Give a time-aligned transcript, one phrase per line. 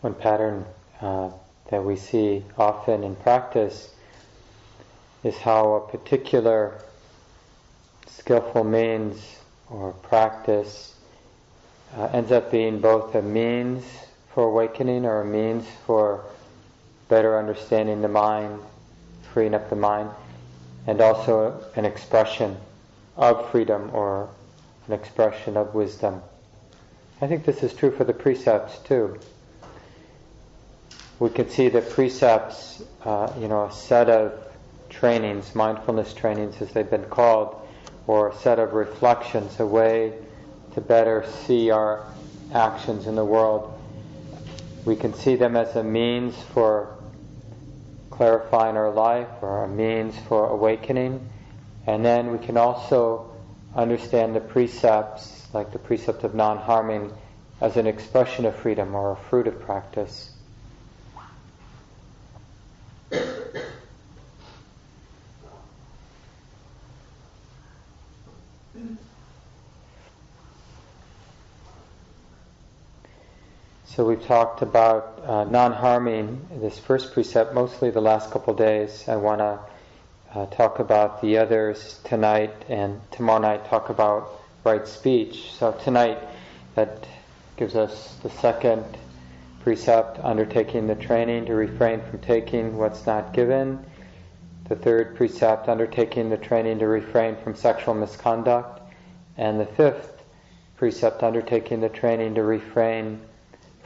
[0.00, 0.64] one pattern
[1.00, 1.30] uh,
[1.70, 3.90] that we see often in practice
[5.24, 6.80] is how a particular
[8.06, 9.36] skillful means
[9.70, 10.94] or practice
[11.96, 13.84] uh, ends up being both a means
[14.32, 16.24] for awakening or a means for
[17.08, 18.60] better understanding the mind,
[19.32, 20.10] freeing up the mind,
[20.86, 22.56] and also an expression
[23.16, 24.28] of freedom or
[24.86, 26.22] an expression of wisdom.
[27.20, 29.18] I think this is true for the precepts too.
[31.18, 34.32] We can see the precepts, uh, you know, a set of
[34.88, 37.60] trainings, mindfulness trainings as they've been called,
[38.06, 40.12] or a set of reflections, a way
[40.74, 42.06] to better see our
[42.54, 43.74] actions in the world.
[44.84, 46.94] We can see them as a means for
[48.10, 51.28] clarifying our life or a means for awakening.
[51.86, 53.34] And then we can also
[53.74, 57.12] understand the precepts, like the precept of non harming,
[57.60, 60.30] as an expression of freedom or a fruit of practice.
[73.84, 79.08] So we've talked about uh, non-harming, this first precept, mostly the last couple days.
[79.08, 79.58] I want to
[80.34, 84.30] uh, talk about the others tonight, and tomorrow night talk about
[84.62, 85.50] right speech.
[85.52, 86.18] So tonight,
[86.76, 87.08] that
[87.56, 88.84] gives us the second
[89.68, 93.78] precept, undertaking the training to refrain from taking what's not given.
[94.66, 98.80] The third precept, undertaking the training to refrain from sexual misconduct.
[99.36, 100.22] And the fifth
[100.78, 103.20] precept, undertaking the training to refrain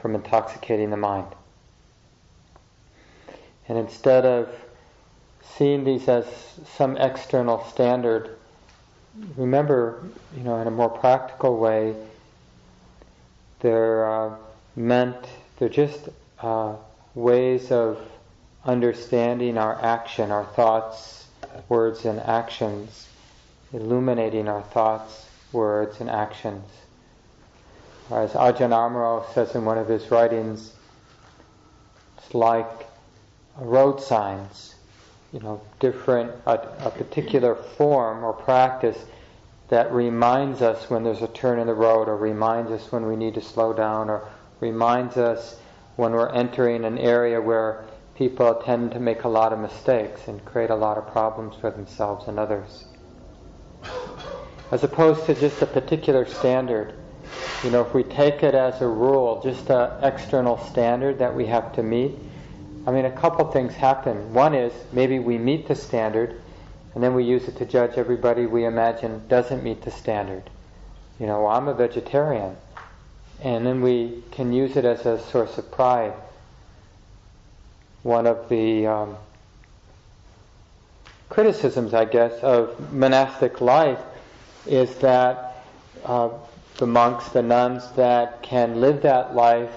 [0.00, 1.26] from intoxicating the mind.
[3.66, 4.54] And instead of
[5.42, 6.26] seeing these as
[6.76, 8.36] some external standard,
[9.36, 10.00] remember,
[10.36, 11.96] you know, in a more practical way,
[13.58, 14.36] they're uh,
[14.76, 15.26] meant,
[15.62, 16.08] they're just
[16.40, 16.74] uh,
[17.14, 17.96] ways of
[18.64, 21.28] understanding our action, our thoughts,
[21.68, 23.08] words, and actions,
[23.72, 26.64] illuminating our thoughts, words, and actions.
[28.10, 30.72] As Ajahn Amaro says in one of his writings,
[32.18, 32.88] it's like
[33.56, 34.74] road signs,
[35.32, 38.98] you know, different, a, a particular form or practice
[39.68, 43.14] that reminds us when there's a turn in the road or reminds us when we
[43.14, 44.28] need to slow down or
[44.62, 45.56] reminds us
[45.96, 47.84] when we're entering an area where
[48.14, 51.70] people tend to make a lot of mistakes and create a lot of problems for
[51.70, 52.86] themselves and others.
[54.70, 56.94] As opposed to just a particular standard
[57.62, 61.46] you know, if we take it as a rule, just an external standard that we
[61.46, 62.12] have to meet,
[62.86, 64.34] I mean, a couple things happen.
[64.34, 66.40] One is maybe we meet the standard,
[66.94, 70.50] and then we use it to judge everybody we imagine doesn't meet the standard.
[71.20, 72.56] You know, well, I'm a vegetarian.
[73.42, 76.14] And then we can use it as a source of pride.
[78.04, 79.16] One of the um,
[81.28, 83.98] criticisms, I guess, of monastic life
[84.66, 85.64] is that
[86.04, 86.30] uh,
[86.76, 89.74] the monks, the nuns that can live that life,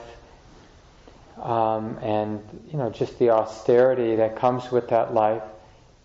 [1.41, 5.43] um, and you know just the austerity that comes with that life,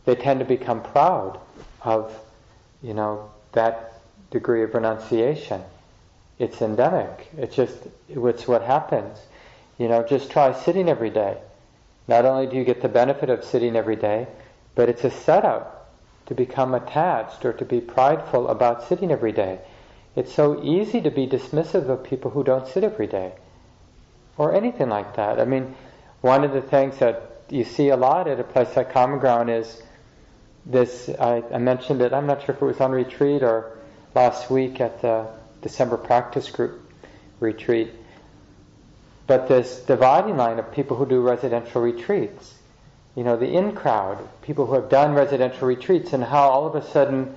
[0.04, 1.38] they tend to become proud
[1.82, 2.12] of
[2.82, 4.00] you know that
[4.31, 5.62] degree of renunciation.
[6.40, 7.28] It's endemic.
[7.36, 7.76] It's just
[8.08, 9.18] it's what happens.
[9.76, 11.36] You know, just try sitting every day.
[12.08, 14.26] Not only do you get the benefit of sitting every day,
[14.74, 15.92] but it's a setup
[16.24, 19.60] to become attached or to be prideful about sitting every day.
[20.16, 23.32] It's so easy to be dismissive of people who don't sit every day
[24.38, 25.38] or anything like that.
[25.38, 25.74] I mean,
[26.22, 29.50] one of the things that you see a lot at a place like Common Ground
[29.50, 29.82] is
[30.64, 31.10] this.
[31.20, 33.76] I, I mentioned it, I'm not sure if it was on retreat or
[34.14, 35.28] last week at the
[35.62, 36.81] December practice group
[37.38, 37.91] retreat,
[39.26, 42.54] but this dividing line of people who do residential retreats.
[43.16, 46.75] You know, the in crowd, people who have done residential retreats, and how all of
[46.75, 47.37] a sudden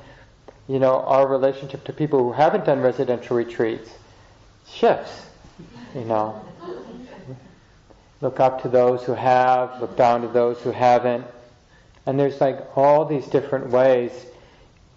[0.68, 3.90] you know, our relationship to people who haven't done residential retreats
[4.68, 5.28] shifts,
[5.94, 6.44] you know.
[8.22, 11.26] Look up to those who have, look down to those who haven't.
[12.06, 14.12] And there's like all these different ways.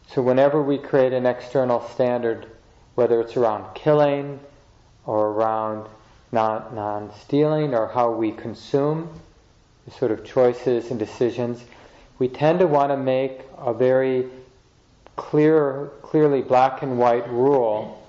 [0.08, 2.46] So whenever we create an external standard,
[2.96, 4.40] whether it's around killing
[5.04, 5.88] or around
[6.32, 9.08] non, non-stealing or how we consume,
[9.84, 11.62] the sort of choices and decisions,
[12.18, 14.26] we tend to want to make a very
[15.14, 18.02] clear, clearly black and white rule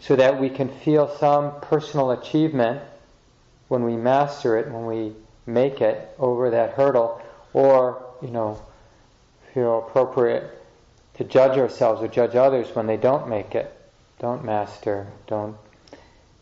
[0.00, 2.80] so that we can feel some personal achievement
[3.68, 5.12] when we master it, when we
[5.46, 7.20] make it over that hurdle,
[7.52, 8.60] or, you know,
[9.54, 10.50] feel appropriate
[11.14, 13.72] to judge ourselves or judge others when they don't make it,
[14.22, 15.56] don't master, don't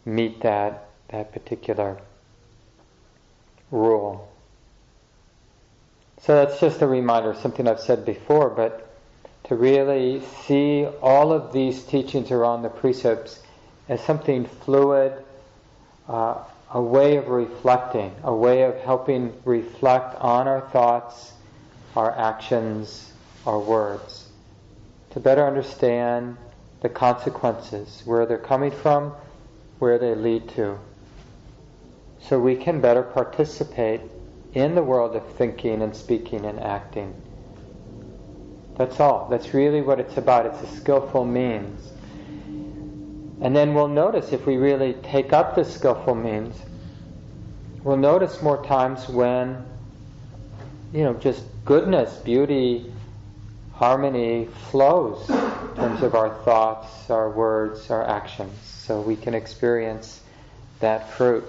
[0.05, 1.97] meet that, that particular
[3.71, 4.31] rule.
[6.21, 8.95] So that's just a reminder, something I've said before, but
[9.45, 13.41] to really see all of these teachings around the precepts
[13.89, 15.15] as something fluid,
[16.07, 16.37] uh,
[16.73, 21.33] a way of reflecting, a way of helping reflect on our thoughts,
[21.97, 23.11] our actions,
[23.47, 24.29] our words,
[25.13, 26.37] to better understand
[26.81, 29.13] the consequences, where they're coming from,
[29.79, 30.79] where they lead to,
[32.21, 34.01] so we can better participate
[34.55, 37.15] in the world of thinking and speaking and acting.
[38.77, 39.29] That's all.
[39.29, 40.47] That's really what it's about.
[40.47, 41.93] It's a skillful means.
[43.43, 46.57] And then we'll notice if we really take up the skillful means,
[47.83, 49.65] we'll notice more times when,
[50.93, 52.93] you know, just goodness, beauty,
[53.81, 58.55] harmony flows in terms of our thoughts, our words, our actions.
[58.63, 60.21] So we can experience
[60.81, 61.47] that fruit.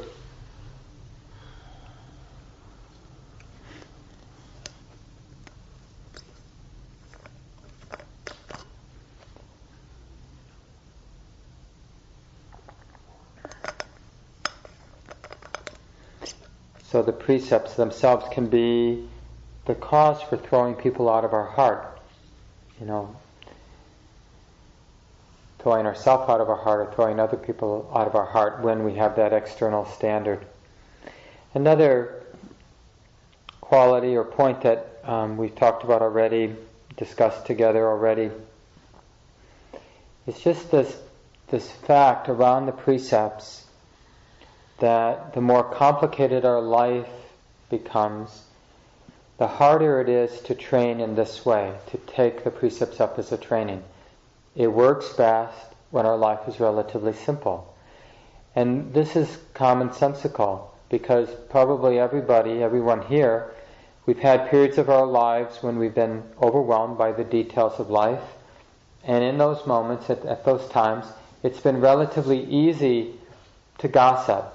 [16.84, 19.10] So the precepts themselves can be
[19.66, 21.91] the cause for throwing people out of our heart.
[22.82, 23.16] You know,
[25.60, 28.84] throwing ourselves out of our heart or throwing other people out of our heart when
[28.84, 30.44] we have that external standard.
[31.54, 32.24] Another
[33.62, 36.56] quality or point that um, we've talked about already,
[36.98, 38.32] discussed together already,
[40.26, 40.98] is just this
[41.50, 43.64] this fact around the precepts
[44.80, 47.10] that the more complicated our life
[47.70, 48.44] becomes,
[49.42, 53.32] the harder it is to train in this way, to take the precepts up as
[53.32, 53.84] a training.
[54.56, 57.76] It works best when our life is relatively simple.
[58.56, 63.52] And this is commonsensical because probably everybody, everyone here,
[64.06, 68.22] we've had periods of our lives when we've been overwhelmed by the details of life.
[69.04, 71.08] And in those moments, at, at those times,
[71.42, 73.16] it's been relatively easy
[73.80, 74.54] to gossip,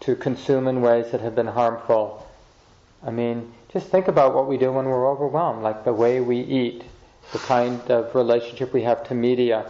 [0.00, 2.30] to consume in ways that have been harmful.
[3.02, 6.38] I mean, just think about what we do when we're overwhelmed, like the way we
[6.38, 6.84] eat,
[7.32, 9.66] the kind of relationship we have to media,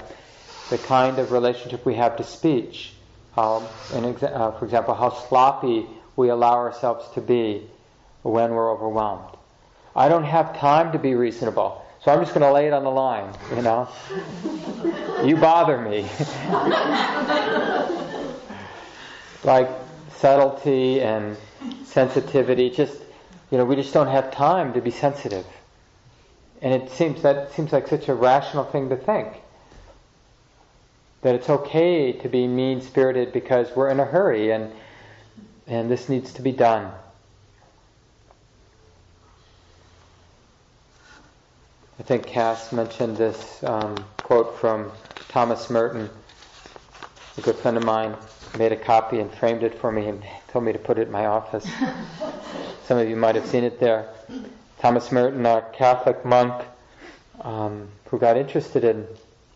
[0.68, 2.92] the kind of relationship we have to speech.
[3.34, 5.86] How, exa- uh, for example, how sloppy
[6.16, 7.66] we allow ourselves to be
[8.22, 9.38] when we're overwhelmed.
[9.96, 12.84] I don't have time to be reasonable, so I'm just going to lay it on
[12.84, 13.88] the line, you know.
[15.24, 16.02] you bother me.
[19.44, 19.70] like
[20.10, 21.38] subtlety and
[21.84, 22.68] sensitivity.
[22.68, 23.03] Just
[23.50, 25.46] you know, we just don't have time to be sensitive.
[26.62, 29.28] And it seems that seems like such a rational thing to think.
[31.22, 34.72] That it's okay to be mean spirited because we're in a hurry and
[35.66, 36.92] and this needs to be done.
[41.98, 44.90] I think Cass mentioned this um, quote from
[45.28, 46.10] Thomas Merton,
[47.38, 48.16] a good friend of mine
[48.58, 51.12] made a copy and framed it for me and told me to put it in
[51.12, 51.68] my office.
[52.86, 54.08] Some of you might have seen it there.
[54.78, 56.64] Thomas Merton, a Catholic monk
[57.40, 59.06] um, who got interested in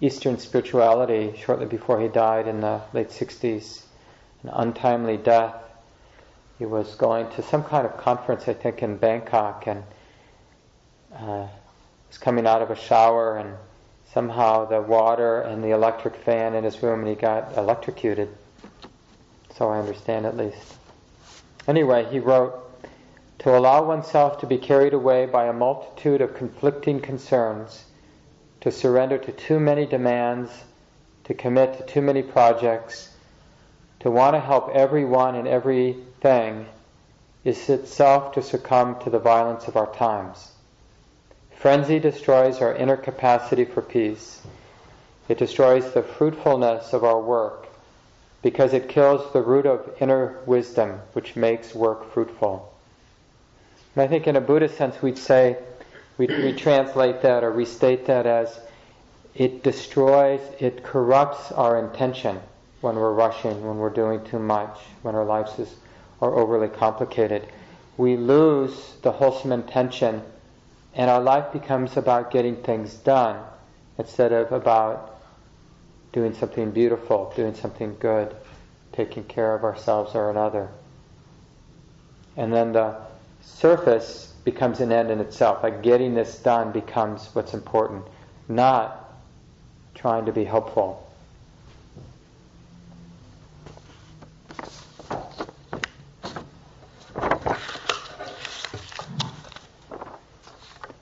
[0.00, 3.82] Eastern spirituality shortly before he died in the late 60s,
[4.42, 5.54] an untimely death.
[6.58, 9.82] He was going to some kind of conference, I think, in Bangkok, and
[11.14, 11.46] uh,
[12.08, 13.54] was coming out of a shower, and
[14.12, 18.28] somehow the water and the electric fan in his room, and he got electrocuted
[19.58, 20.76] so I understand at least.
[21.66, 22.67] Anyway, he wrote,
[23.38, 27.84] To allow oneself to be carried away by a multitude of conflicting concerns,
[28.60, 30.50] to surrender to too many demands,
[31.24, 33.14] to commit to too many projects,
[34.00, 36.66] to want to help everyone and everything,
[37.44, 40.52] is itself to succumb to the violence of our times.
[41.52, 44.42] Frenzy destroys our inner capacity for peace.
[45.28, 47.68] It destroys the fruitfulness of our work
[48.42, 52.72] because it kills the root of inner wisdom, which makes work fruitful.
[53.98, 55.56] And I think in a Buddhist sense, we'd say,
[56.18, 58.60] we we translate that or restate that as
[59.34, 62.38] it destroys, it corrupts our intention
[62.80, 65.74] when we're rushing, when we're doing too much, when our lives is,
[66.22, 67.48] are overly complicated.
[67.96, 70.22] We lose the wholesome intention,
[70.94, 73.42] and our life becomes about getting things done
[73.98, 75.18] instead of about
[76.12, 78.32] doing something beautiful, doing something good,
[78.92, 80.68] taking care of ourselves or another.
[82.36, 83.07] And then the
[83.54, 85.62] surface becomes an end in itself.
[85.62, 88.04] Like getting this done becomes what's important,
[88.48, 89.12] not
[89.94, 91.04] trying to be helpful.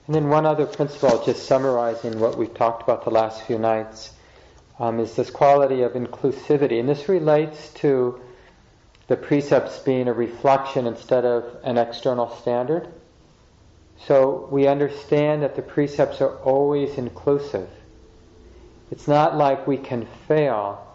[0.07, 4.13] And then one other principle, just summarizing what we've talked about the last few nights,
[4.79, 6.79] um, is this quality of inclusivity.
[6.79, 8.21] And this relates to
[9.07, 12.87] the precepts being a reflection instead of an external standard.
[14.05, 17.69] So we understand that the precepts are always inclusive.
[18.91, 20.85] It's not like we can fail.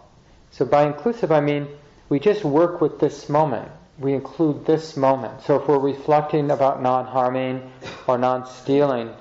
[0.51, 1.67] So by inclusive, I mean
[2.09, 5.41] we just work with this moment we include this moment.
[5.43, 7.71] So if we're reflecting about non harming
[8.07, 9.11] or non stealing,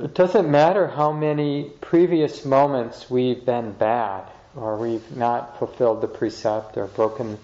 [0.00, 4.24] it doesn't matter how many previous moments we've been bad
[4.56, 7.38] or we've not fulfilled the precept or broken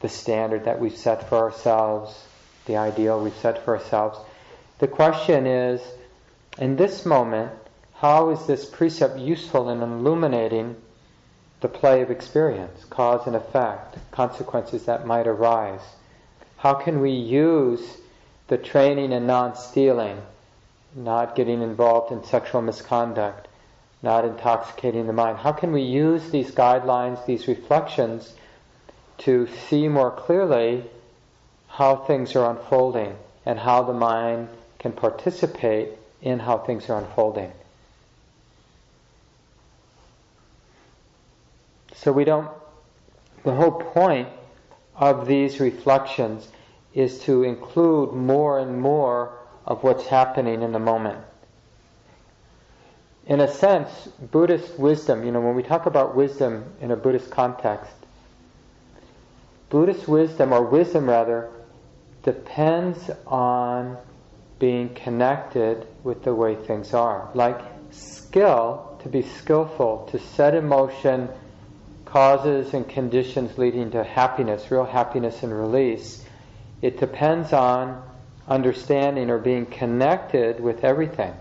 [0.00, 2.24] the standard that we've set for ourselves,
[2.66, 4.18] the ideal we've set for ourselves.
[4.78, 5.80] The question is,
[6.58, 7.52] in this moment,
[7.94, 10.76] how is this precept useful in illuminating
[11.62, 15.80] the play of experience, cause and effect, consequences that might arise.
[16.56, 17.98] How can we use
[18.48, 20.20] the training in non stealing,
[20.94, 23.46] not getting involved in sexual misconduct,
[24.02, 25.38] not intoxicating the mind?
[25.38, 28.34] How can we use these guidelines, these reflections,
[29.18, 30.84] to see more clearly
[31.68, 33.16] how things are unfolding
[33.46, 35.90] and how the mind can participate
[36.20, 37.52] in how things are unfolding?
[41.94, 42.50] So we don't,
[43.44, 44.28] the whole point
[44.96, 46.48] of these reflections
[46.94, 51.18] is to include more and more of what's happening in the moment.
[53.26, 57.30] In a sense, Buddhist wisdom, you know, when we talk about wisdom in a Buddhist
[57.30, 57.94] context,
[59.70, 61.48] Buddhist wisdom, or wisdom rather,
[62.24, 63.96] depends on
[64.58, 67.30] being connected with the way things are.
[67.34, 67.60] Like
[67.90, 71.28] skill, to be skillful, to set in motion
[72.04, 76.24] causes and conditions leading to happiness, real happiness and release,
[76.82, 78.02] it depends on
[78.46, 81.32] understanding or being connected with everything.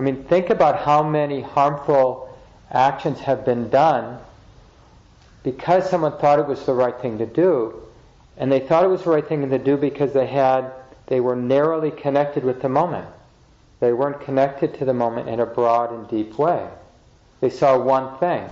[0.00, 2.34] I mean, think about how many harmful
[2.70, 4.16] actions have been done
[5.42, 7.82] because someone thought it was the right thing to do,
[8.38, 10.72] and they thought it was the right thing to do because they had
[11.08, 13.08] they were narrowly connected with the moment.
[13.80, 16.66] They weren't connected to the moment in a broad and deep way.
[17.42, 18.48] They saw one thing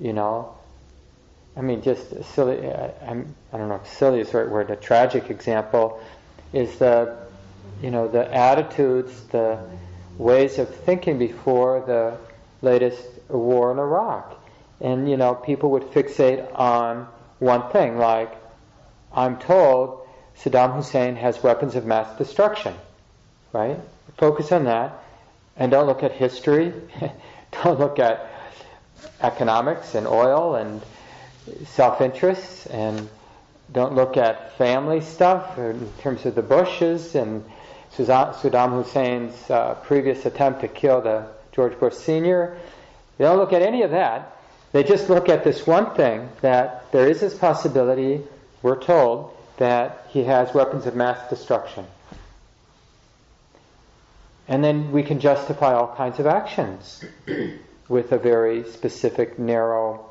[0.00, 0.52] you know.
[1.56, 4.70] I mean, just silly, I, I'm, I don't know if silly is the right word,
[4.72, 6.02] a tragic example
[6.52, 7.16] is the,
[7.80, 9.60] you know, the attitudes, the
[10.18, 12.18] ways of thinking before the
[12.60, 14.34] latest war in Iraq.
[14.80, 17.08] And, you know, people would fixate on
[17.38, 18.36] one thing, like,
[19.12, 20.06] I'm told
[20.36, 22.74] Saddam Hussein has weapons of mass destruction,
[23.52, 23.78] right?
[24.18, 25.02] Focus on that,
[25.56, 26.72] and don't look at history,
[27.62, 28.28] don't look at
[29.20, 30.82] economics and oil and
[31.66, 33.08] self interests, and
[33.72, 37.44] don't look at family stuff in terms of the Bushes and
[37.96, 42.56] Saddam Hussein's uh, previous attempt to kill the George Bush Sr.
[43.16, 44.36] They don't look at any of that.
[44.72, 48.22] They just look at this one thing that there is this possibility,
[48.62, 51.86] we're told, that he has weapons of mass destruction.
[54.46, 57.04] And then we can justify all kinds of actions
[57.88, 60.06] with a very specific, narrow,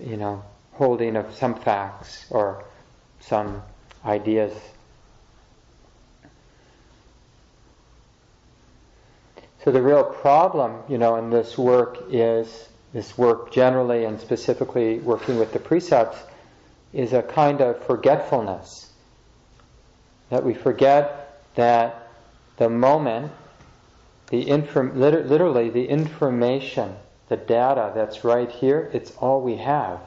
[0.00, 0.42] you know,
[0.72, 2.64] holding of some facts or
[3.20, 3.62] some
[4.04, 4.52] ideas.
[9.64, 14.98] So the real problem, you know, in this work is this work generally and specifically
[14.98, 16.18] working with the precepts
[16.92, 18.90] is a kind of forgetfulness.
[20.30, 22.08] That we forget that
[22.56, 23.32] the moment
[24.32, 26.96] the inform, literally the information,
[27.28, 30.00] the data that's right here, it's all we have.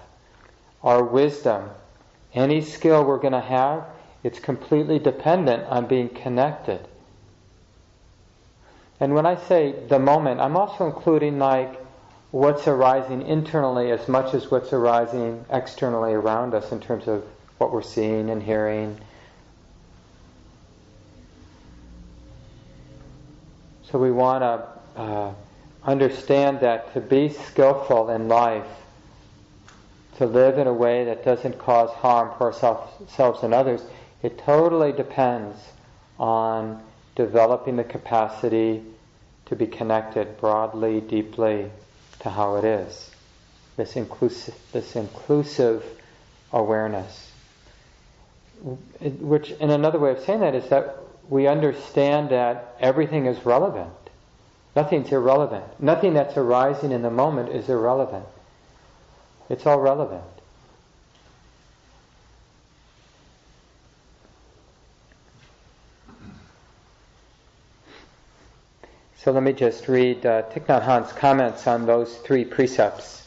[0.84, 1.70] Our wisdom,
[2.34, 3.86] any skill we're going to have,
[4.24, 6.88] it's completely dependent on being connected.
[9.06, 11.80] And when I say the moment, I'm also including like
[12.32, 17.24] what's arising internally as much as what's arising externally around us in terms of
[17.60, 19.00] what we're seeing and hearing.
[23.84, 25.34] So we want to uh,
[25.84, 28.66] understand that to be skillful in life,
[30.18, 33.84] to live in a way that doesn't cause harm for ourselves and others,
[34.24, 35.60] it totally depends
[36.18, 36.82] on
[37.16, 38.84] developing the capacity
[39.48, 41.72] to be connected broadly, deeply
[42.20, 43.12] to how it is.
[43.78, 45.84] This inclusive, this inclusive
[46.52, 47.32] awareness.
[49.02, 50.98] Which, in another way of saying that, is that
[51.30, 53.92] we understand that everything is relevant.
[54.76, 55.66] Nothing's irrelevant.
[55.82, 58.26] Nothing that's arising in the moment is irrelevant.
[59.50, 60.24] It's all relevant.
[69.26, 73.26] So let me just read uh, Thich Nhat Hanh's comments on those three precepts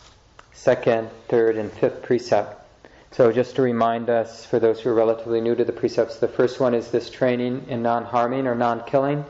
[0.53, 2.65] second, third, and fifth precept.
[3.11, 6.29] So just to remind us, for those who are relatively new to the precepts, the
[6.29, 9.25] first one is this training in non-harming or non-killing.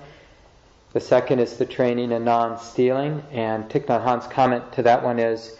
[0.92, 3.22] The second is the training in non-stealing.
[3.32, 5.56] And Thich Nhat Hanh's comment to that one is,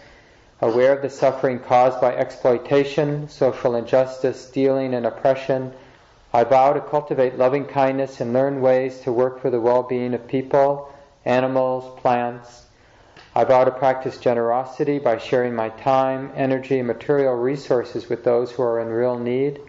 [0.61, 5.73] aware of the suffering caused by exploitation, social injustice, stealing, and oppression,
[6.31, 10.27] I vow to cultivate loving kindness and learn ways to work for the well-being of
[10.27, 10.93] people,
[11.29, 12.65] animals, plants,
[13.35, 18.51] I vow to practice generosity by sharing my time, energy, and material resources with those
[18.51, 19.61] who are in real need.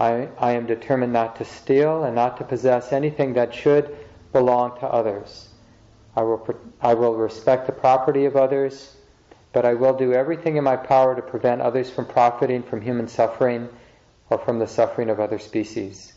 [0.00, 3.94] I, I am determined not to steal and not to possess anything that should
[4.32, 5.50] belong to others.
[6.16, 8.96] I will, I will respect the property of others,
[9.52, 13.08] but I will do everything in my power to prevent others from profiting from human
[13.08, 13.68] suffering
[14.30, 16.14] or from the suffering of other species.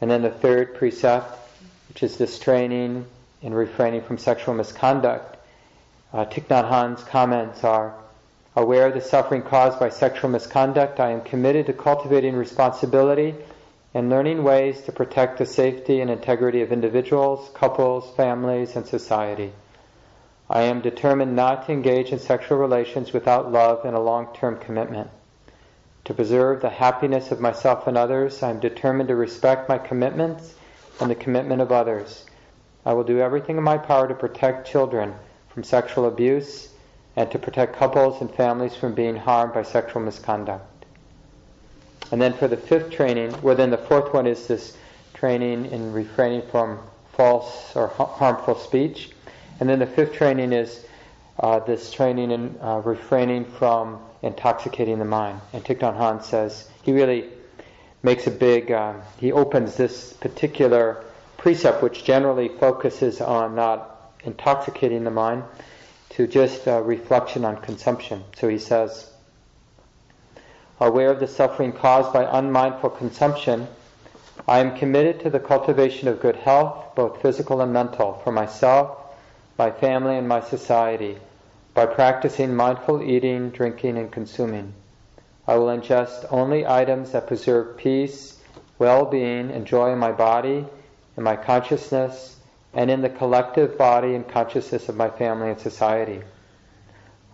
[0.00, 1.39] And then the third precept,
[1.90, 3.04] which is this training
[3.42, 5.36] in refraining from sexual misconduct.
[6.12, 7.94] Uh, Thich Nhat Hanh's comments are,
[8.54, 13.34] aware of the suffering caused by sexual misconduct, I am committed to cultivating responsibility
[13.92, 19.52] and learning ways to protect the safety and integrity of individuals, couples, families, and society.
[20.48, 25.10] I am determined not to engage in sexual relations without love and a long-term commitment.
[26.04, 30.54] To preserve the happiness of myself and others, I am determined to respect my commitments
[31.00, 32.24] and the commitment of others.
[32.84, 35.14] I will do everything in my power to protect children
[35.50, 36.70] from sexual abuse
[37.16, 40.86] and to protect couples and families from being harmed by sexual misconduct.
[42.10, 44.76] And then for the fifth training, well, then the fourth one is this
[45.14, 46.78] training in refraining from
[47.12, 49.10] false or harmful speech.
[49.60, 50.86] And then the fifth training is
[51.38, 55.40] uh, this training in uh, refraining from intoxicating the mind.
[55.52, 57.28] And Thich Nhat Hanh says he really
[58.02, 61.04] makes a big, um, he opens this particular
[61.36, 65.42] precept, which generally focuses on not intoxicating the mind,
[66.10, 68.24] to just uh, reflection on consumption.
[68.36, 69.10] So he says,
[70.80, 73.68] aware of the suffering caused by unmindful consumption,
[74.48, 78.98] I am committed to the cultivation of good health, both physical and mental, for myself,
[79.58, 81.18] my family, and my society,
[81.74, 84.74] by practicing mindful eating, drinking, and consuming.
[85.50, 88.38] I will ingest only items that preserve peace,
[88.78, 90.64] well-being, and joy in my body
[91.16, 92.36] in my consciousness,
[92.72, 96.22] and in the collective body and consciousness of my family and society.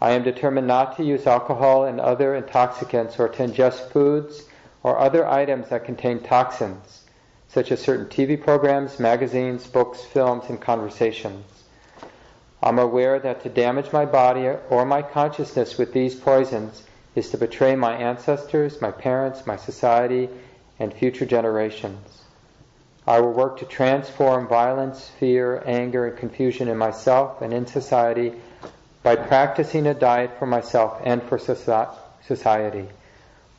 [0.00, 4.44] I am determined not to use alcohol and other intoxicants or to ingest foods
[4.82, 7.02] or other items that contain toxins,
[7.48, 11.64] such as certain TV programs, magazines, books, films, and conversations.
[12.62, 16.82] I'm aware that to damage my body or my consciousness with these poisons
[17.16, 20.28] is to betray my ancestors, my parents, my society,
[20.78, 22.22] and future generations.
[23.06, 28.32] I will work to transform violence, fear, anger, and confusion in myself and in society
[29.02, 32.88] by practicing a diet for myself and for society.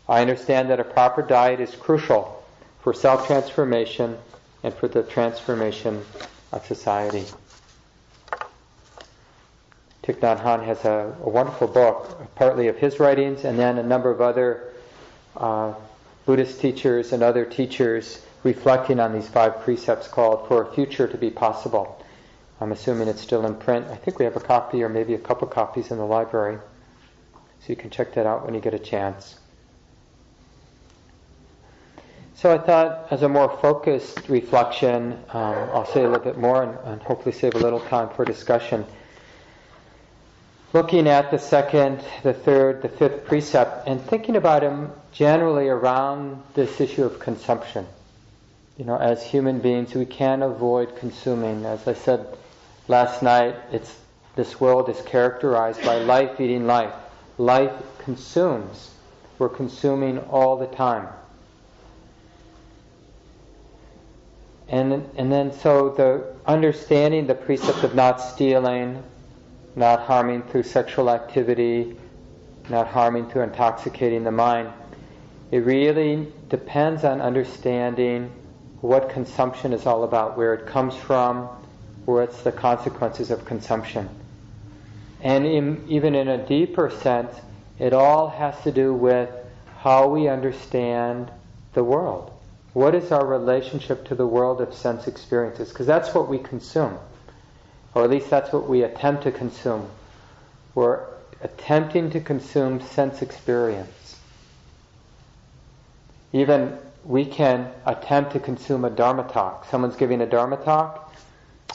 [0.07, 2.45] I understand that a proper diet is crucial
[2.81, 4.17] for self-transformation
[4.63, 6.03] and for the transformation
[6.51, 7.25] of society.
[10.07, 13.83] Thich Nhat Hanh has a, a, wonderful book, partly of his writings and then a
[13.83, 14.71] number of other
[15.35, 15.73] uh,
[16.25, 21.17] Buddhist teachers and other teachers reflecting on these five precepts called For a Future to
[21.17, 22.01] be Possible.
[22.61, 23.85] I'm assuming it's still in print.
[23.87, 26.57] I think we have a copy or maybe a couple copies in the library.
[27.59, 29.37] So you can check that out when you get a chance.
[32.33, 36.63] So I thought, as a more focused reflection, um, I'll say a little bit more
[36.63, 38.85] and, and hopefully save a little time for discussion.
[40.73, 46.43] Looking at the second, the third, the fifth precept, and thinking about them generally around
[46.53, 47.87] this issue of consumption
[48.77, 51.65] you know, as human beings, we can't avoid consuming.
[51.65, 52.37] As I said
[52.87, 53.93] last night, it's
[54.35, 56.93] this world is characterized by life eating life.
[57.39, 58.91] Life consumes.
[59.39, 61.07] We're consuming all the time.
[64.69, 69.01] And, and then so the understanding the precept of not stealing,
[69.77, 71.95] not harming through sexual activity,
[72.67, 74.73] not harming through intoxicating the mind,
[75.51, 78.31] it really depends on understanding
[78.81, 81.47] what consumption is all about, where it comes from,
[82.05, 84.09] what's the consequences of consumption.
[85.21, 87.33] And in, even in a deeper sense,
[87.79, 89.29] it all has to do with
[89.77, 91.31] how we understand
[91.73, 92.31] the world.
[92.73, 95.69] What is our relationship to the world of sense experiences?
[95.69, 96.97] Because that's what we consume,
[97.97, 99.89] or at least that's what we attempt to consume.
[100.75, 100.99] We're
[101.41, 104.19] attempting to consume sense experience.
[106.31, 109.65] Even we can attempt to consume a Dharma talk.
[109.71, 111.11] Someone's giving a Dharma talk,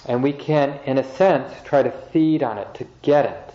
[0.07, 3.55] And we can, in a sense, try to feed on it, to get it.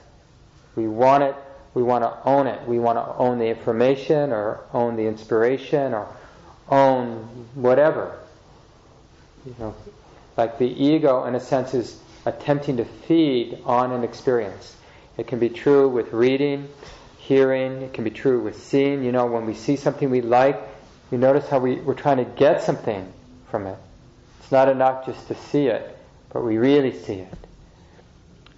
[0.75, 1.35] We want it,
[1.73, 2.67] we want to own it.
[2.67, 6.13] We want to own the information or own the inspiration or
[6.67, 8.17] own whatever.
[9.45, 9.75] You know,
[10.35, 11.97] like the ego, in a sense, is
[12.27, 14.75] attempting to feed on an experience.
[15.17, 16.67] It can be true with reading,
[17.17, 19.03] hearing, it can be true with seeing.
[19.03, 20.59] You know, when we see something we like,
[21.11, 23.11] you notice how we, we're trying to get something
[23.49, 23.77] from it.
[24.41, 25.97] It's not enough just to see it,
[26.33, 27.33] but we really see it.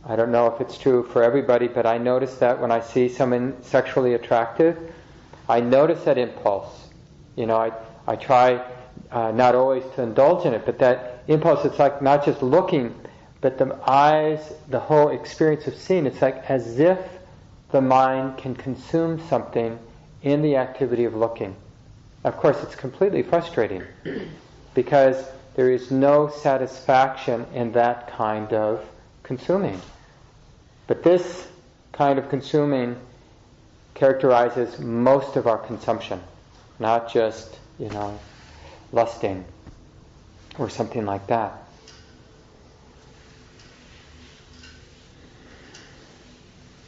[0.06, 3.10] I don't know if it's true for everybody, but I notice that when I see
[3.10, 4.78] someone sexually attractive,
[5.48, 6.88] I notice that impulse.
[7.36, 7.72] You know, I,
[8.08, 8.66] I try
[9.12, 12.96] uh, not always to indulge in it, but that impulse, it's like not just looking,
[13.42, 17.00] but the eyes, the whole experience of seeing, it's like as if
[17.72, 19.80] the mind can consume something
[20.24, 21.56] in the activity of looking.
[22.24, 23.84] Of course, it's completely frustrating
[24.74, 25.26] because
[25.56, 28.86] there is no satisfaction in that kind of
[29.24, 29.82] consuming.
[30.88, 31.48] But this
[31.94, 32.98] kind of consuming
[33.94, 36.22] characterizes most of our consumption,
[36.80, 38.20] not just, you know,
[38.92, 39.46] lusting
[40.58, 41.69] or something like that.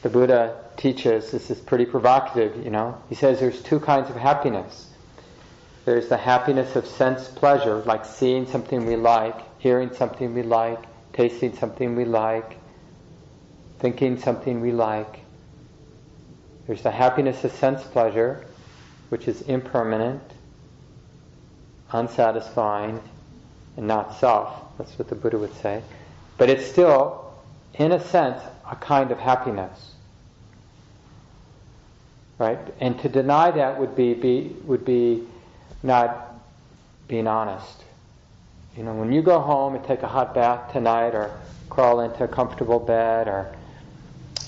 [0.02, 4.16] The Buddha teaches, this is pretty provocative, you know, he says there's two kinds of
[4.16, 4.88] happiness.
[5.86, 10.80] There's the happiness of sense pleasure, like seeing something we like, hearing something we like,
[11.14, 12.58] tasting something we like,
[13.80, 15.20] thinking something we like.
[16.66, 18.46] There's the happiness of sense pleasure,
[19.10, 20.22] which is impermanent,
[21.92, 23.02] unsatisfying,
[23.78, 24.78] and not self.
[24.78, 25.84] That's what the Buddha would say.
[26.38, 27.34] But it's still,
[27.74, 29.91] in a sense, a kind of happiness.
[32.42, 32.58] Right?
[32.80, 35.28] And to deny that would be, be would be
[35.84, 36.34] not
[37.08, 37.84] being honest.
[38.76, 42.24] You know, when you go home and take a hot bath tonight or crawl into
[42.24, 43.56] a comfortable bed or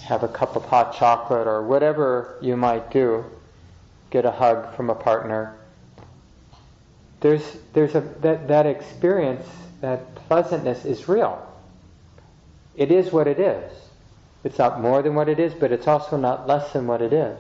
[0.06, 3.26] have a cup of hot chocolate or whatever you might do,
[4.10, 5.56] get a hug from a partner.
[7.20, 9.46] There's, there's a, that, that experience,
[9.82, 11.48] that pleasantness is real.
[12.76, 13.72] It is what it is.
[14.44, 17.14] It's not more than what it is, but it's also not less than what it
[17.14, 17.38] is.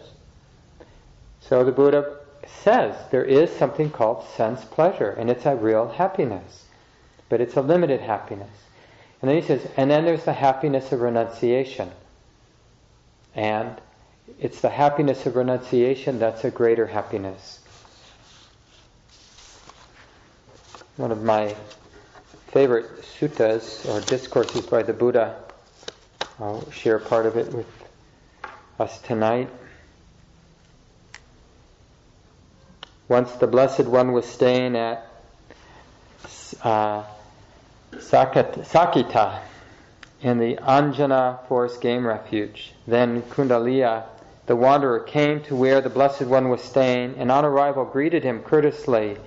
[1.47, 6.65] So the Buddha says there is something called sense pleasure, and it's a real happiness,
[7.29, 8.49] but it's a limited happiness.
[9.21, 11.91] And then he says, and then there's the happiness of renunciation.
[13.35, 13.79] And
[14.39, 17.59] it's the happiness of renunciation that's a greater happiness.
[20.97, 21.55] One of my
[22.47, 25.35] favorite suttas or discourses by the Buddha,
[26.39, 27.67] I'll share part of it with
[28.79, 29.49] us tonight.
[33.07, 35.05] Once the Blessed One was staying at
[36.61, 37.03] uh,
[37.91, 39.39] Saketa
[40.21, 42.73] in the Anjana Forest Game Refuge.
[42.87, 44.05] Then Kundaliya,
[44.45, 48.41] the wanderer, came to where the Blessed One was staying, and on arrival greeted him
[48.41, 49.17] courteously,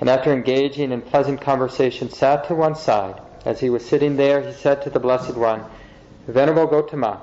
[0.00, 3.20] and after engaging in pleasant conversation, sat to one side.
[3.44, 5.64] As he was sitting there, he said to the Blessed One,
[6.26, 7.20] Venerable Gotama,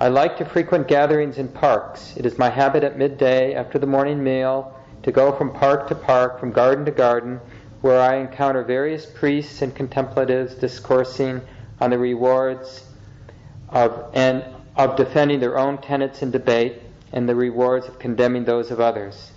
[0.00, 2.16] I like to frequent gatherings in parks.
[2.16, 5.94] It is my habit at midday, after the morning meal, to go from park to
[5.94, 7.40] park, from garden to garden,
[7.80, 11.40] where I encounter various priests and contemplatives discoursing
[11.80, 12.86] on the rewards
[13.68, 14.44] of and
[14.76, 16.80] of defending their own tenets in debate
[17.12, 19.32] and the rewards of condemning those of others.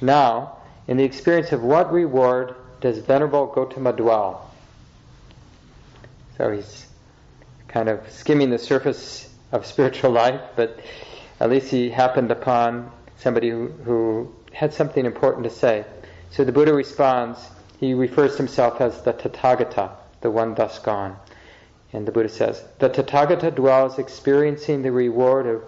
[0.00, 0.56] Now,
[0.88, 4.50] in the experience of what reward does Venerable Gotama dwell?
[6.36, 6.86] So he's
[7.68, 10.80] kind of skimming the surface of spiritual life, but
[11.38, 15.84] at least he happened upon somebody who, who had something important to say.
[16.30, 17.38] So the Buddha responds,
[17.78, 21.16] he refers to himself as the Tathagata, the one thus gone.
[21.92, 25.62] And the Buddha says, the Tathagata dwells experiencing the reward of,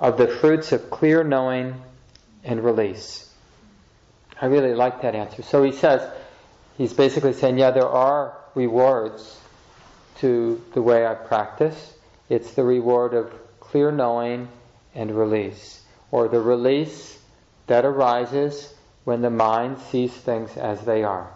[0.00, 1.82] of the fruits of clear knowing
[2.44, 3.30] and release.
[4.40, 5.42] I really like that answer.
[5.42, 6.08] So he says,
[6.78, 9.40] he's basically saying, yeah, there are rewards
[10.18, 11.94] to the way I practice.
[12.28, 14.48] It's the reward of clear knowing
[14.94, 17.15] and release, or the release
[17.66, 18.74] that arises
[19.04, 21.28] when the mind sees things as they are.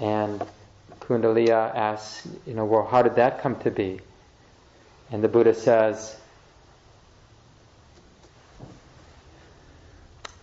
[0.00, 0.42] And
[1.00, 4.00] Kundaliya asks, you know, well, how did that come to be?
[5.10, 6.16] And the Buddha says,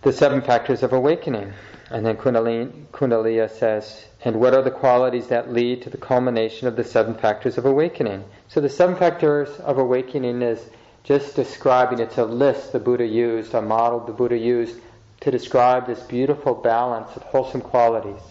[0.02, 1.54] the seven factors of awakening.
[1.90, 6.76] And then Kundaliya says, and what are the qualities that lead to the culmination of
[6.76, 8.24] the seven factors of awakening?
[8.48, 10.60] So the seven factors of awakening is
[11.06, 14.82] just describing, it's a list the Buddha used, a model the Buddha used
[15.22, 18.22] to describe this beautiful balance of wholesome qualities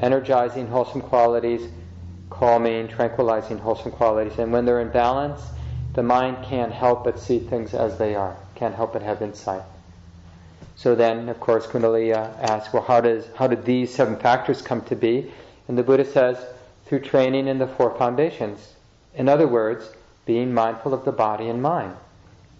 [0.00, 1.68] energizing, wholesome qualities
[2.30, 4.38] calming, tranquilizing, wholesome qualities.
[4.38, 5.42] And when they're in balance,
[5.94, 9.62] the mind can't help but see things as they are, can't help but have insight.
[10.76, 14.80] So then, of course, Kundalini asks, well, how, does, how did these seven factors come
[14.82, 15.30] to be?
[15.68, 16.38] And the Buddha says,
[16.86, 18.74] through training in the four foundations.
[19.14, 19.90] In other words,
[20.24, 21.96] being mindful of the body and mind,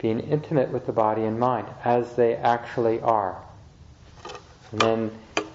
[0.01, 3.37] being intimate with the body and mind as they actually are.
[4.73, 5.11] And then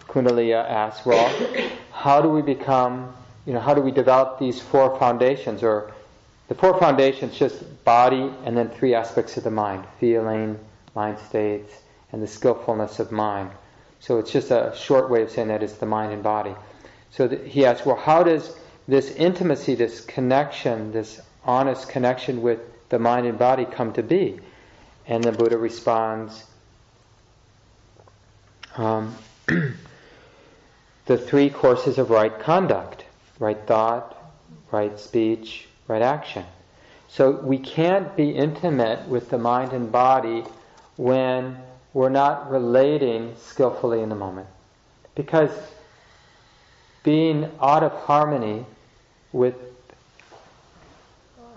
[0.08, 3.13] Kundalini asks, well, how do we become,
[3.45, 5.63] you know, how do we develop these four foundations?
[5.63, 5.91] Or
[6.47, 10.60] the four foundations, just body and then three aspects of the mind feeling,
[10.95, 11.73] mind states,
[12.12, 13.49] and the skillfulness of mind.
[13.99, 16.53] So it's just a short way of saying that it's the mind and body.
[17.10, 18.55] So he asks, well, how does
[18.88, 24.39] this intimacy, this connection, this honest connection with the mind and body come to be?
[25.07, 26.45] And the Buddha responds,
[28.75, 29.15] um,
[31.05, 33.05] the three courses of right conduct
[33.39, 34.15] right thought,
[34.71, 36.45] right speech, right action.
[37.07, 40.43] So we can't be intimate with the mind and body
[40.97, 41.57] when
[41.93, 44.47] we're not relating skillfully in the moment.
[45.15, 45.51] Because
[47.03, 48.65] being out of harmony
[49.31, 49.55] with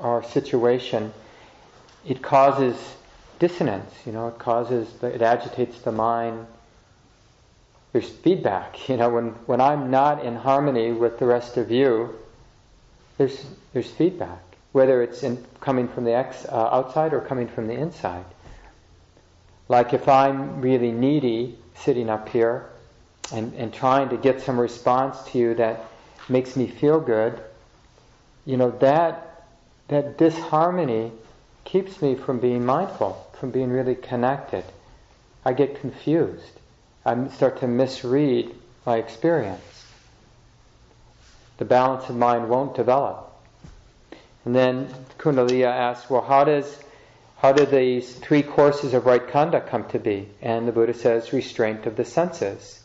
[0.00, 1.12] our situation,
[2.06, 2.76] it causes
[3.38, 6.46] dissonance, you know, it causes, it agitates the mind,
[7.92, 8.76] there's feedback.
[8.88, 12.18] You know, when, when I'm not in harmony with the rest of you,
[13.18, 17.66] there's, there's feedback, whether it's in, coming from the ex, uh, outside or coming from
[17.66, 18.24] the inside.
[19.68, 22.70] Like if I'm really needy sitting up here
[23.32, 25.84] and, and trying to get some response to you that
[26.28, 27.40] makes me feel good,
[28.46, 29.27] you know, that,
[29.88, 31.12] that disharmony
[31.64, 34.64] keeps me from being mindful, from being really connected.
[35.44, 36.59] I get confused.
[37.05, 39.87] I start to misread my experience.
[41.59, 43.33] The balance of mind won't develop.
[44.44, 46.79] And then Kundalini asks, well, how does
[47.38, 50.29] how do these three courses of right conduct come to be?
[50.42, 52.77] And the Buddha says, restraint of the senses.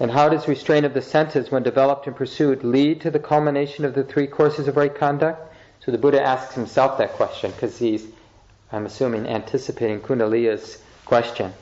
[0.00, 3.84] And how does restraint of the senses, when developed and pursued, lead to the culmination
[3.84, 5.54] of the three courses of right conduct?
[5.84, 8.06] So the Buddha asks himself that question because he's
[8.72, 11.52] I'm assuming anticipating Kundalini's question.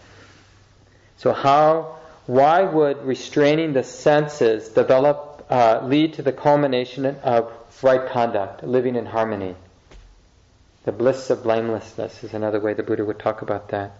[1.16, 1.96] So how,
[2.26, 7.50] why would restraining the senses develop, uh, lead to the culmination of
[7.82, 9.54] right conduct, living in harmony?
[10.84, 13.92] The bliss of blamelessness is another way the Buddha would talk about that.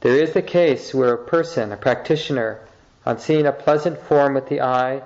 [0.00, 2.60] There is the case where a person, a practitioner,
[3.06, 5.02] on seeing a pleasant form with the eye,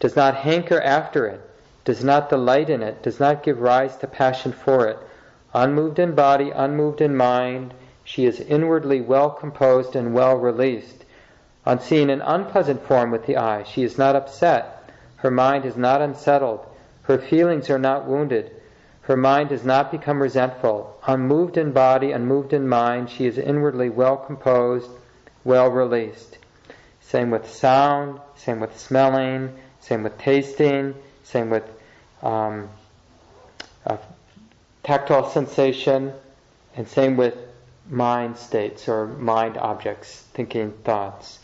[0.00, 1.40] does not hanker after it,
[1.84, 4.98] does not delight in it, does not give rise to passion for it,
[5.54, 7.72] Unmoved in body, unmoved in mind,
[8.04, 11.06] she is inwardly well composed and well released.
[11.64, 14.90] On seeing an unpleasant form with the eye, she is not upset.
[15.16, 16.66] Her mind is not unsettled.
[17.02, 18.52] Her feelings are not wounded.
[19.02, 20.98] Her mind does not become resentful.
[21.06, 24.90] Unmoved in body, unmoved in mind, she is inwardly well composed,
[25.44, 26.37] well released.
[27.08, 31.64] Same with sound, same with smelling, same with tasting, same with
[32.22, 32.68] um,
[33.86, 33.96] uh,
[34.82, 36.12] tactile sensation,
[36.76, 37.34] and same with
[37.88, 41.38] mind states or mind objects, thinking thoughts.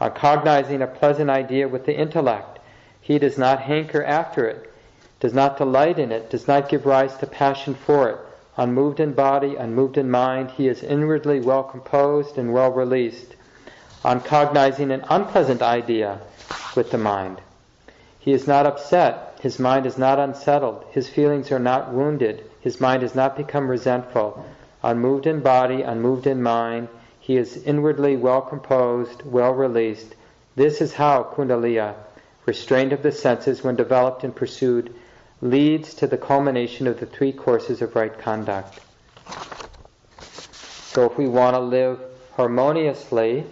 [0.00, 2.58] On cognizing a pleasant idea with the intellect,
[3.00, 4.74] he does not hanker after it,
[5.20, 8.18] does not delight in it, does not give rise to passion for it.
[8.56, 13.36] Unmoved in body, unmoved in mind, he is inwardly well composed and well released.
[14.06, 16.20] On cognizing an unpleasant idea
[16.76, 17.40] with the mind,
[18.20, 22.80] he is not upset, his mind is not unsettled, his feelings are not wounded, his
[22.80, 24.46] mind has not become resentful.
[24.84, 26.86] Unmoved in body, unmoved in mind,
[27.18, 30.14] he is inwardly well composed, well released.
[30.54, 31.92] This is how Kundalini,
[32.44, 34.94] restraint of the senses when developed and pursued,
[35.42, 38.78] leads to the culmination of the three courses of right conduct.
[40.92, 41.98] So if we want to live
[42.36, 43.44] harmoniously,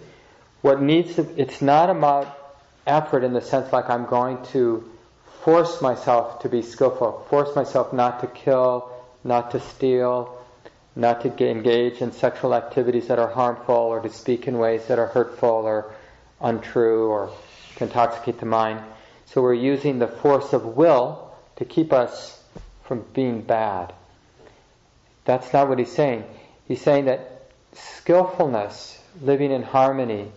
[0.65, 2.55] what needs to, it's not about
[2.87, 4.83] effort in the sense like I'm going to
[5.43, 8.91] force myself to be skillful, force myself not to kill,
[9.23, 10.43] not to steal,
[10.95, 14.97] not to engage in sexual activities that are harmful or to speak in ways that
[14.97, 15.93] are hurtful or
[16.41, 17.29] untrue or
[17.75, 18.79] can intoxicate the mind.
[19.27, 22.41] So we're using the force of will to keep us
[22.85, 23.93] from being bad.
[25.25, 26.23] That's not what he's saying.
[26.67, 30.31] He's saying that skillfulness, living in harmony,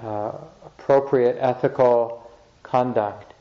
[0.00, 0.32] uh,
[0.64, 2.30] appropriate ethical
[2.62, 3.34] conduct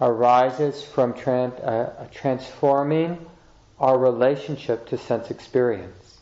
[0.00, 3.18] arises from tran- uh, transforming
[3.78, 6.18] our relationship to sense experience.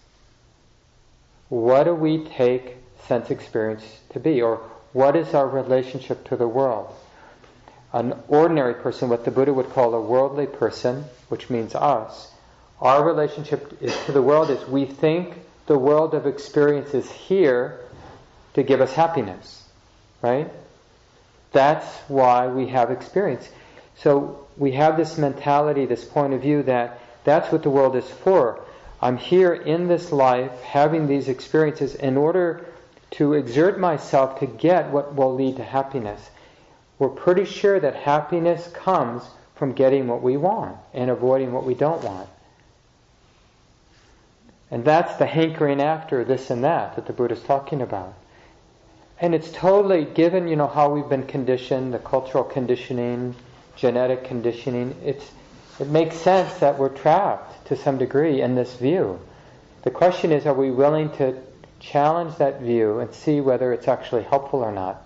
[1.49, 4.43] What do we take sense experience to be?
[4.43, 4.59] Or
[4.93, 6.95] What is our relationship to the world?
[7.93, 12.33] An ordinary person, what the Buddha would call a worldly person, which means us,
[12.81, 15.35] our relationship to the world is we think
[15.67, 17.81] the world of experience is here
[18.55, 19.66] to give us happiness,
[20.23, 20.51] right?
[21.53, 23.49] That's why we have experience.
[23.97, 28.09] So we have this mentality, this point of view that that's what the world is
[28.09, 28.61] for.
[29.01, 32.67] I'm here in this life having these experiences in order
[33.13, 36.31] to exert myself to get what will lead to happiness.
[36.99, 39.23] We're pretty sure that happiness comes
[39.55, 42.29] from getting what we want and avoiding what we don't want.
[44.71, 48.15] And that's the hankering after this and that that the Buddha is talking about.
[49.19, 53.35] And it's totally given, you know, how we've been conditioned, the cultural conditioning,
[53.77, 54.95] genetic conditioning.
[55.05, 55.31] It's,
[55.81, 59.19] it makes sense that we're trapped to some degree in this view.
[59.83, 61.41] The question is, are we willing to
[61.81, 65.03] challenge that view and see whether it's actually helpful or not?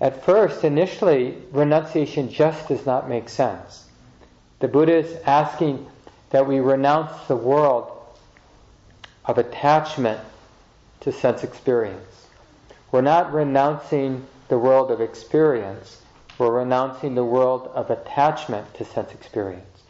[0.00, 3.86] At first, initially, renunciation just does not make sense.
[4.58, 5.86] The Buddha is asking
[6.30, 7.90] that we renounce the world
[9.24, 10.20] of attachment
[11.00, 12.25] to sense experience.
[12.96, 16.00] We're not renouncing the world of experience,
[16.38, 19.82] we're renouncing the world of attachment to sense experience.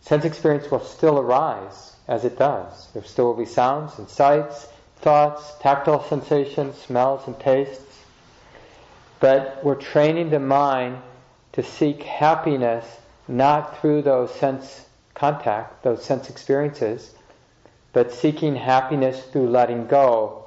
[0.00, 2.92] Sense experience will still arise as it does.
[2.92, 8.04] There still will be sounds and sights, thoughts, tactile sensations, smells and tastes.
[9.18, 10.98] But we're training the mind
[11.54, 12.86] to seek happiness
[13.26, 17.16] not through those sense contact, those sense experiences,
[17.92, 20.43] but seeking happiness through letting go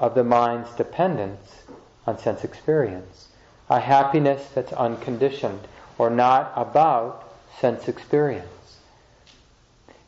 [0.00, 1.62] of the mind's dependence
[2.06, 3.28] on sense experience.
[3.68, 5.60] A happiness that's unconditioned
[5.98, 8.78] or not about sense experience.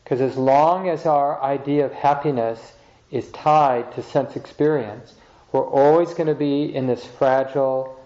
[0.03, 2.73] Because as long as our idea of happiness
[3.11, 5.13] is tied to sense experience,
[5.51, 8.03] we're always going to be in this fragile,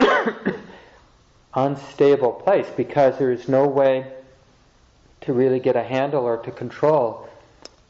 [1.54, 4.10] unstable place because there is no way
[5.20, 7.28] to really get a handle or to control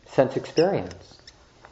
[0.07, 1.18] sense experience.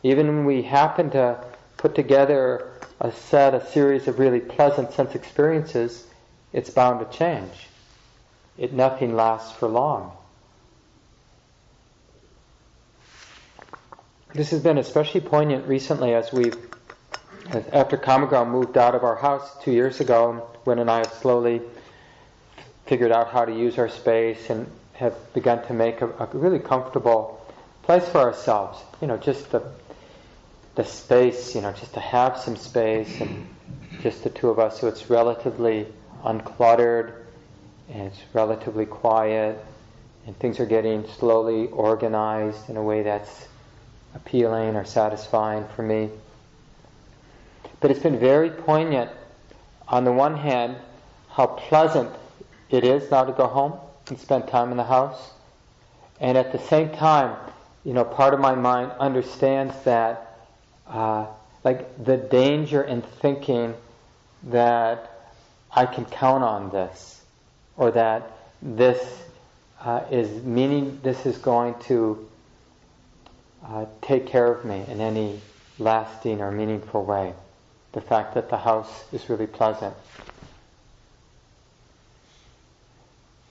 [0.06, 1.36] Even when we happen to
[1.78, 6.06] put together a set, a series of really pleasant sense experiences,
[6.52, 7.66] it's bound to change.
[8.56, 10.12] It nothing lasts for long.
[14.32, 16.56] This has been especially poignant recently as we've,
[17.72, 21.62] after Kamagram moved out of our house two years ago, Wynn and I have slowly
[22.86, 26.60] figured out how to use our space and have begun to make a, a really
[26.60, 27.44] comfortable
[27.82, 28.78] place for ourselves.
[29.00, 29.68] You know, just the
[30.76, 31.54] the space.
[31.54, 33.48] You know, just to have some space and
[34.00, 35.86] just the two of us, so it's relatively
[36.22, 37.12] uncluttered
[37.88, 39.64] and it's relatively quiet,
[40.26, 43.46] and things are getting slowly organized in a way that's
[44.14, 46.10] appealing or satisfying for me.
[47.78, 49.10] But it's been very poignant.
[49.86, 50.76] On the one hand,
[51.30, 52.10] how pleasant
[52.70, 53.74] it is now to go home
[54.08, 55.30] and spend time in the house,
[56.20, 57.36] and at the same time,
[57.84, 60.25] you know, part of my mind understands that,
[60.88, 61.26] uh,
[61.64, 63.74] like the danger in thinking
[64.44, 65.32] that
[65.72, 67.20] I can count on this,
[67.76, 68.30] or that
[68.62, 69.22] this
[69.80, 72.28] uh, is meaning, this is going to
[73.64, 75.40] uh, take care of me in any
[75.78, 77.34] lasting or meaningful way.
[77.92, 79.94] The fact that the house is really pleasant.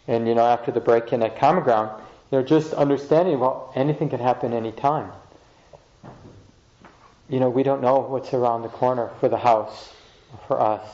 [0.08, 1.90] And you know, after the break-in at Common Ground,
[2.32, 5.12] you know, just understanding, well, anything can happen anytime.
[7.30, 9.94] You know, we don't know what's around the corner for the house,
[10.48, 10.88] for us.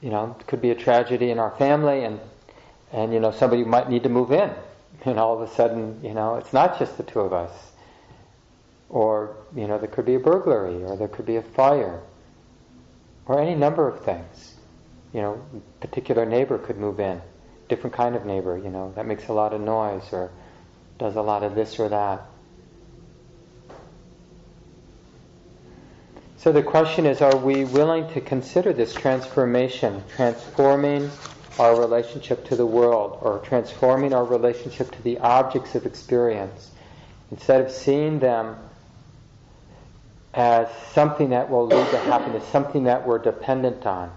[0.00, 2.20] You know, it could be a tragedy in our family, and
[2.92, 4.50] and you know, somebody might need to move in,
[5.04, 7.52] and all of a sudden, you know, it's not just the two of us.
[8.88, 12.00] Or you know, there could be a burglary, or there could be a fire,
[13.26, 14.54] or any number of things.
[15.12, 17.20] You know, a particular neighbor could move in
[17.68, 20.30] different kind of neighbor, you know, that makes a lot of noise or
[20.98, 22.22] does a lot of this or that.
[26.44, 31.10] So the question is, are we willing to consider this transformation, transforming
[31.58, 36.70] our relationship to the world or transforming our relationship to the objects of experience?
[37.30, 38.56] Instead of seeing them
[40.34, 44.12] as something that will lead to happiness, something that we're dependent on.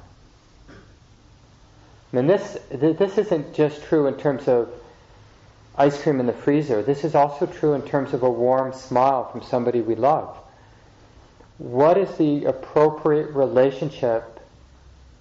[2.11, 4.69] And this, this isn't just true in terms of
[5.77, 6.83] ice cream in the freezer.
[6.83, 10.37] This is also true in terms of a warm smile from somebody we love.
[11.57, 14.39] What is the appropriate relationship?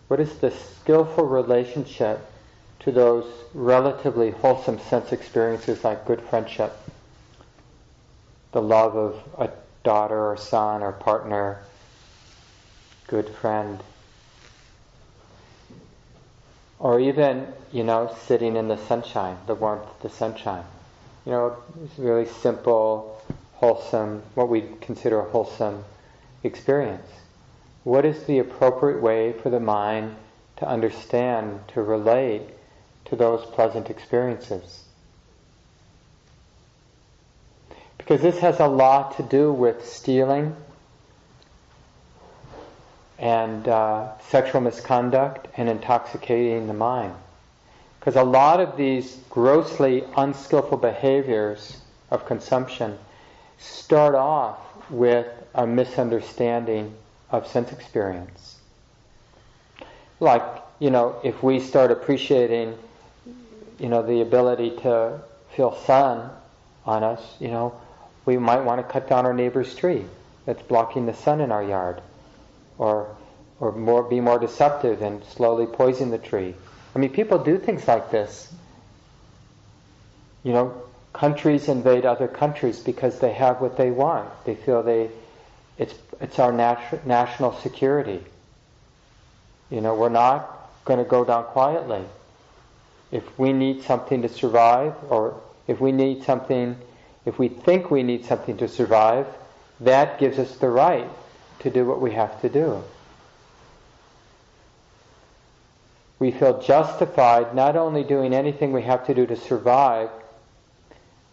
[0.09, 2.21] What is the skillful relationship
[2.81, 6.77] to those relatively wholesome sense experiences like good friendship,
[8.53, 9.51] the love of a
[9.83, 11.63] daughter or son or partner,
[13.07, 13.83] good friend.
[16.79, 20.65] Or even, you know, sitting in the sunshine, the warmth of the sunshine.
[21.25, 23.23] You know, it's really simple,
[23.55, 25.83] wholesome, what we consider wholesome
[26.43, 27.09] experience.
[27.85, 30.17] What is the appropriate way for the mind
[30.57, 32.43] to understand, to relate
[33.07, 34.85] to those pleasant experiences?
[37.99, 40.55] Because this has a lot to do with stealing
[43.19, 47.15] and uh, sexual misconduct and intoxicating the mind.
[47.99, 51.79] Because a lot of these grossly unskillful behaviors
[52.11, 52.99] of consumption
[53.59, 54.59] start off
[54.91, 55.27] with
[55.57, 56.95] a misunderstanding
[57.31, 58.57] of sense experience.
[60.21, 60.43] Like,
[60.79, 62.77] you know, if we start appreciating,
[63.79, 65.21] you know, the ability to
[65.57, 66.31] feel sun
[66.85, 67.75] on us, you know,
[68.27, 70.05] we might want to cut down our neighbor's tree
[70.45, 72.03] that's blocking the sun in our yard
[72.79, 73.17] or
[73.59, 76.55] or more be more deceptive and slowly poison the tree.
[76.95, 78.53] I mean, people do things like this.
[80.43, 80.83] You know,
[81.15, 84.29] countries invade other countries because they have what they want.
[84.45, 85.09] They feel they
[85.79, 88.25] it's it's our nat- national security.
[89.71, 92.03] You know, we're not going to go down quietly.
[93.11, 96.77] If we need something to survive, or if we need something,
[97.25, 99.27] if we think we need something to survive,
[99.81, 101.09] that gives us the right
[101.61, 102.83] to do what we have to do.
[106.19, 110.09] We feel justified not only doing anything we have to do to survive,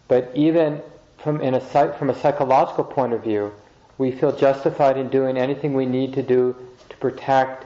[0.08, 0.82] but even
[1.18, 3.52] from, in a, from a psychological point of view,
[3.98, 6.56] we feel justified in doing anything we need to do
[6.88, 7.64] to protect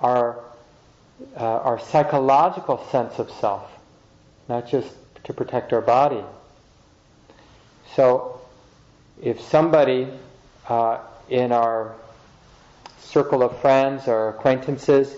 [0.00, 0.38] our,
[1.36, 3.70] uh, our psychological sense of self,
[4.48, 4.88] not just
[5.24, 6.22] to protect our body.
[7.94, 8.40] So,
[9.22, 10.08] if somebody
[10.68, 10.98] uh,
[11.28, 11.94] in our
[13.00, 15.14] circle of friends or acquaintances,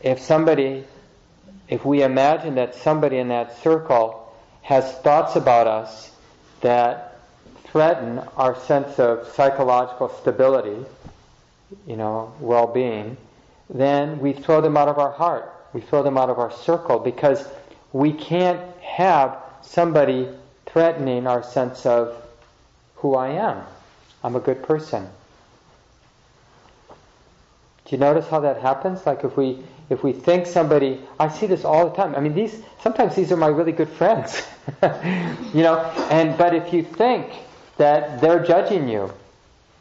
[0.00, 0.84] if somebody,
[1.68, 4.20] if we imagine that somebody in that circle
[4.62, 6.10] has thoughts about us
[6.60, 7.13] that
[7.74, 10.86] threaten our sense of psychological stability,
[11.88, 13.16] you know, well-being,
[13.68, 15.52] then we throw them out of our heart.
[15.72, 17.48] We throw them out of our circle because
[17.92, 20.28] we can't have somebody
[20.66, 22.14] threatening our sense of
[22.94, 23.64] who I am.
[24.22, 25.08] I'm a good person.
[26.86, 29.04] Do you notice how that happens?
[29.04, 29.58] Like if we
[29.90, 32.14] if we think somebody, I see this all the time.
[32.14, 34.46] I mean, these sometimes these are my really good friends,
[35.52, 35.80] you know.
[36.08, 37.32] And but if you think
[37.76, 39.12] that they're judging you,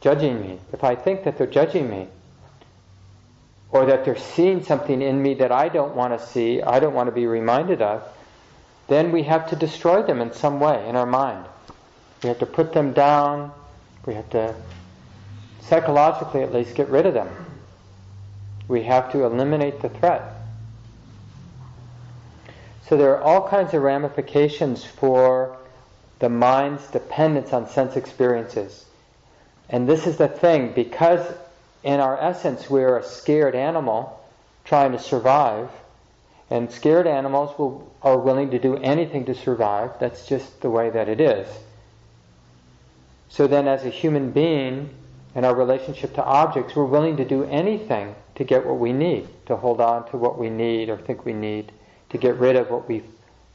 [0.02, 2.08] judging me, if I think that they're judging me,
[3.72, 6.94] or that they're seeing something in me that I don't want to see, I don't
[6.94, 8.04] want to be reminded of,
[8.88, 11.46] then we have to destroy them in some way in our mind.
[12.22, 13.52] We have to put them down.
[14.06, 14.54] We have to
[15.62, 17.30] psychologically at least get rid of them.
[18.68, 20.22] We have to eliminate the threat.
[22.88, 25.58] So there are all kinds of ramifications for
[26.24, 28.86] the mind's dependence on sense experiences.
[29.68, 31.20] And this is the thing, because
[31.84, 34.26] in our essence we're a scared animal
[34.64, 35.70] trying to survive,
[36.50, 40.00] and scared animals will, are willing to do anything to survive.
[40.00, 41.46] That's just the way that it is.
[43.28, 44.92] So then, as a human being,
[45.36, 49.28] in our relationship to objects, we're willing to do anything to get what we need,
[49.48, 51.74] to hold on to what we need or think we need,
[52.12, 53.04] to get rid of what we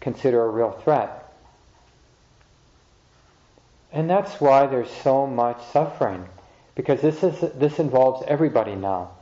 [0.01, 1.18] consider a real threat.
[3.93, 6.26] And that's why there's so much suffering,
[6.74, 9.12] because this is this involves everybody now.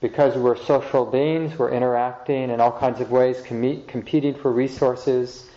[0.00, 5.48] Because we're social beings, we're interacting in all kinds of ways, com- competing for resources.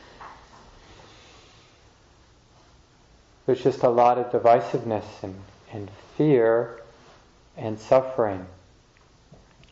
[3.45, 5.35] There's just a lot of divisiveness and,
[5.71, 6.81] and fear
[7.57, 8.45] and suffering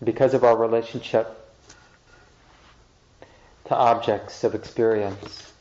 [0.04, 1.36] because of our relationship
[3.66, 5.54] to objects of experience.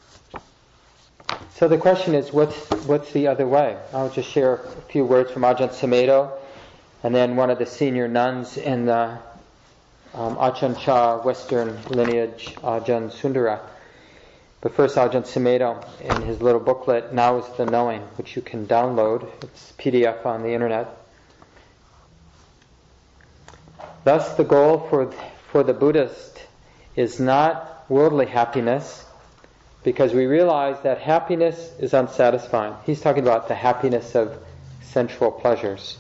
[1.59, 3.76] So the question is, what's, what's the other way?
[3.92, 6.30] I'll just share a few words from Ajahn Sumedho,
[7.02, 9.18] and then one of the senior nuns in the
[10.14, 13.61] um, Ajahn Chah Western lineage, Ajahn Sundara.
[14.61, 18.68] But first, Ajahn Sumedho, in his little booklet, Now is the Knowing, which you can
[18.68, 19.28] download.
[19.42, 20.96] It's PDF on the internet.
[24.04, 25.12] Thus, the goal for,
[25.50, 26.40] for the Buddhist
[26.94, 29.06] is not worldly happiness,
[29.83, 32.74] because we realize that happiness is unsatisfying.
[32.85, 34.39] He's talking about the happiness of
[34.83, 35.99] sensual pleasures.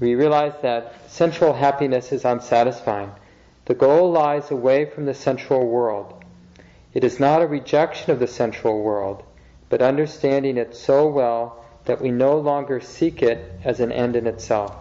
[0.00, 3.10] We realize that sensual happiness is unsatisfying.
[3.66, 6.22] The goal lies away from the sensual world.
[6.92, 9.24] It is not a rejection of the sensual world,
[9.68, 14.26] but understanding it so well that we no longer seek it as an end in
[14.26, 14.76] itself.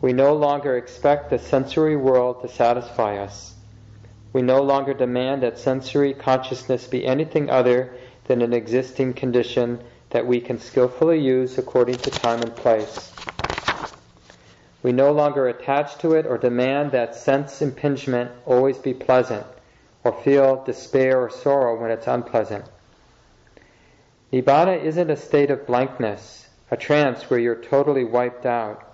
[0.00, 3.55] We no longer expect the sensory world to satisfy us.
[4.36, 9.80] We no longer demand that sensory consciousness be anything other than an existing condition
[10.10, 13.14] that we can skillfully use according to time and place.
[14.82, 19.46] We no longer attach to it or demand that sense impingement always be pleasant
[20.04, 22.66] or feel despair or sorrow when it's unpleasant.
[24.30, 28.84] Nibbana isn't a state of blankness, a trance where you're totally wiped out.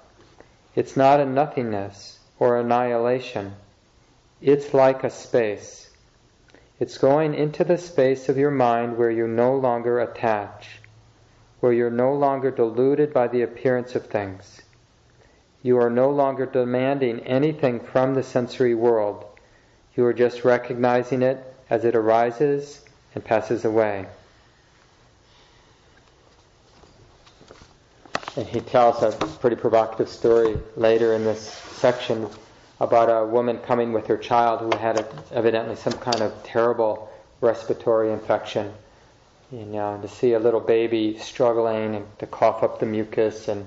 [0.76, 3.56] It's not a nothingness or annihilation.
[4.42, 5.88] It's like a space.
[6.80, 10.80] It's going into the space of your mind where you no longer attach,
[11.60, 14.60] where you're no longer deluded by the appearance of things.
[15.62, 19.24] You are no longer demanding anything from the sensory world.
[19.94, 21.38] You are just recognizing it
[21.70, 22.84] as it arises
[23.14, 24.06] and passes away.
[28.34, 31.40] And he tells a pretty provocative story later in this
[31.76, 32.28] section
[32.82, 37.08] about a woman coming with her child who had evidently some kind of terrible
[37.40, 38.72] respiratory infection.
[39.52, 43.66] You know, to see a little baby struggling and to cough up the mucus and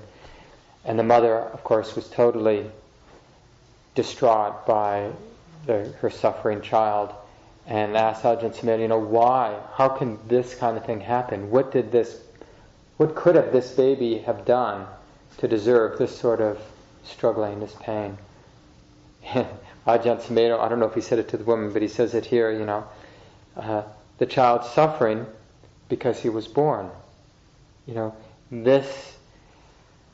[0.84, 2.70] and the mother, of course, was totally
[3.94, 5.10] distraught by
[5.64, 7.12] the, her suffering child
[7.66, 9.58] and asked Ajahn Sumedho, you know, why?
[9.74, 11.50] How can this kind of thing happen?
[11.50, 12.20] What did this,
[12.98, 14.86] what could have this baby have done
[15.38, 16.60] to deserve this sort of
[17.02, 18.16] struggling, this pain?
[19.86, 22.14] Ajahn Sumedho, I don't know if he said it to the woman, but he says
[22.14, 22.84] it here, you know,
[23.56, 23.82] uh,
[24.18, 25.26] the child's suffering
[25.88, 26.90] because he was born.
[27.86, 28.16] You know,
[28.50, 29.16] this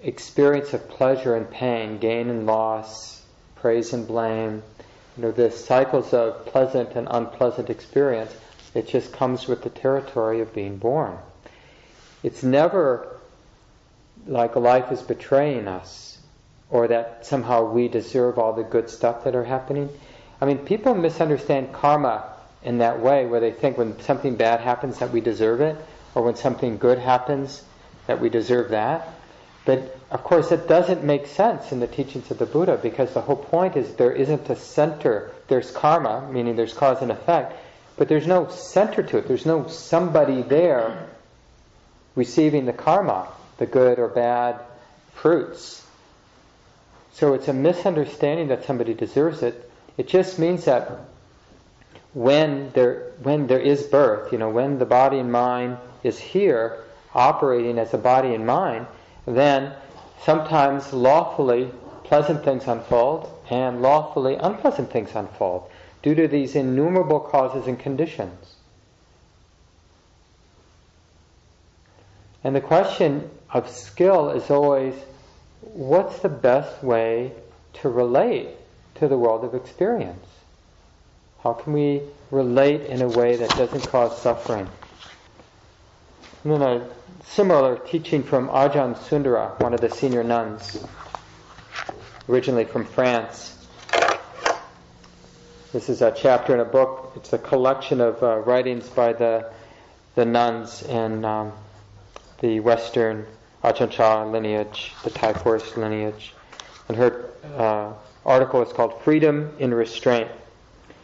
[0.02, 3.22] experience of pleasure and pain, gain and loss,
[3.56, 4.62] praise and blame,
[5.16, 8.34] you know, the cycles of pleasant and unpleasant experience,
[8.74, 11.18] it just comes with the territory of being born.
[12.22, 13.18] It's never
[14.26, 16.11] like life is betraying us
[16.72, 19.90] or that somehow we deserve all the good stuff that are happening.
[20.40, 22.24] I mean, people misunderstand karma
[22.64, 25.76] in that way where they think when something bad happens that we deserve it
[26.14, 27.62] or when something good happens
[28.06, 29.06] that we deserve that.
[29.66, 33.20] But of course, it doesn't make sense in the teachings of the Buddha because the
[33.20, 35.30] whole point is there isn't a center.
[35.48, 37.54] There's karma, meaning there's cause and effect,
[37.98, 39.28] but there's no center to it.
[39.28, 41.06] There's no somebody there
[42.14, 44.58] receiving the karma, the good or bad
[45.14, 45.84] fruits.
[47.12, 49.70] So it's a misunderstanding that somebody deserves it.
[49.96, 50.90] It just means that
[52.14, 56.84] when there when there is birth, you know, when the body and mind is here
[57.14, 58.86] operating as a body and mind,
[59.26, 59.72] then
[60.24, 61.70] sometimes lawfully
[62.04, 65.70] pleasant things unfold and lawfully unpleasant things unfold
[66.02, 68.56] due to these innumerable causes and conditions.
[72.44, 74.94] And the question of skill is always
[75.62, 77.32] what's the best way
[77.74, 78.48] to relate
[78.96, 80.26] to the world of experience?
[81.42, 84.68] How can we relate in a way that doesn't cause suffering?
[86.44, 86.88] And then a
[87.24, 90.84] similar teaching from Ajahn Sundara, one of the senior nuns,
[92.28, 93.58] originally from France.
[95.72, 97.12] This is a chapter in a book.
[97.16, 99.50] It's a collection of uh, writings by the
[100.14, 101.52] the nuns in um,
[102.40, 103.26] the Western
[103.62, 106.34] Ajahn Chah lineage, the Thai forest lineage.
[106.88, 107.92] And her uh,
[108.26, 110.28] article is called Freedom in Restraint.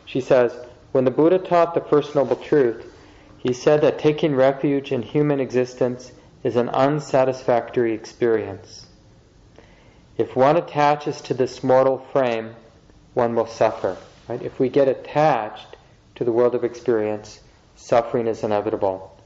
[0.05, 0.53] She says,
[0.93, 2.93] When the Buddha taught the First Noble Truth,
[3.39, 8.87] he said that taking refuge in human existence is an unsatisfactory experience.
[10.17, 12.57] If one attaches to this mortal frame,
[13.15, 13.97] one will suffer.
[14.29, 14.43] Right?
[14.43, 15.77] If we get attached
[16.17, 17.41] to the world of experience,
[17.77, 19.17] suffering is inevitable.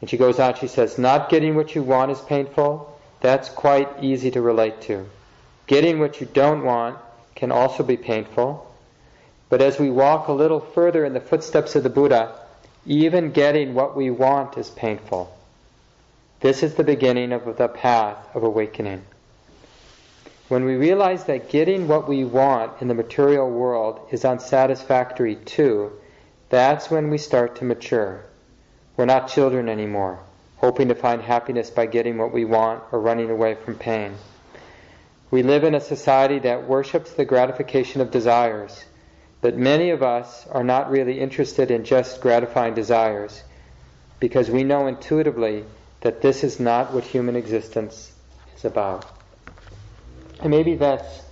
[0.00, 3.00] And she goes on, she says, Not getting what you want is painful.
[3.20, 5.08] That's quite easy to relate to.
[5.66, 6.98] Getting what you don't want
[7.34, 8.70] can also be painful.
[9.48, 12.38] But as we walk a little further in the footsteps of the Buddha,
[12.84, 15.36] even getting what we want is painful.
[16.40, 19.04] This is the beginning of the path of awakening.
[20.48, 25.92] When we realize that getting what we want in the material world is unsatisfactory too,
[26.48, 28.24] that's when we start to mature.
[28.96, 30.18] We're not children anymore,
[30.56, 34.14] hoping to find happiness by getting what we want or running away from pain.
[35.30, 38.84] We live in a society that worships the gratification of desires
[39.40, 43.42] but many of us are not really interested in just gratifying desires
[44.18, 45.64] because we know intuitively
[46.00, 48.12] that this is not what human existence
[48.56, 49.04] is about.
[50.40, 51.22] And maybe that's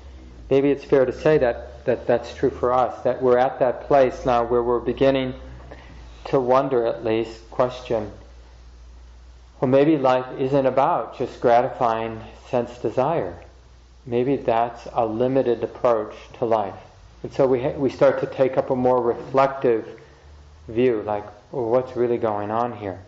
[0.51, 3.89] maybe it's fair to say that, that that's true for us, that we're at that
[3.89, 5.35] place now where we're beginning
[6.27, 8.11] to wonder at least, question,
[9.61, 12.21] well maybe life isn't about just gratifying
[12.51, 13.39] sense desire.
[14.07, 16.75] maybe that's a limited approach to life.
[17.23, 19.89] And so we, ha- we start to take up a more reflective
[20.69, 23.01] view, like, well, what's really going on here?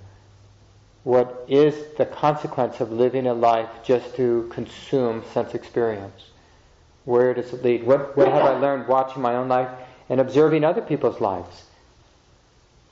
[1.05, 6.31] What is the consequence of living a life just to consume sense experience?
[7.05, 7.85] Where does it lead?
[7.85, 9.69] What, what have I learned watching my own life
[10.09, 11.66] and observing other people's lives?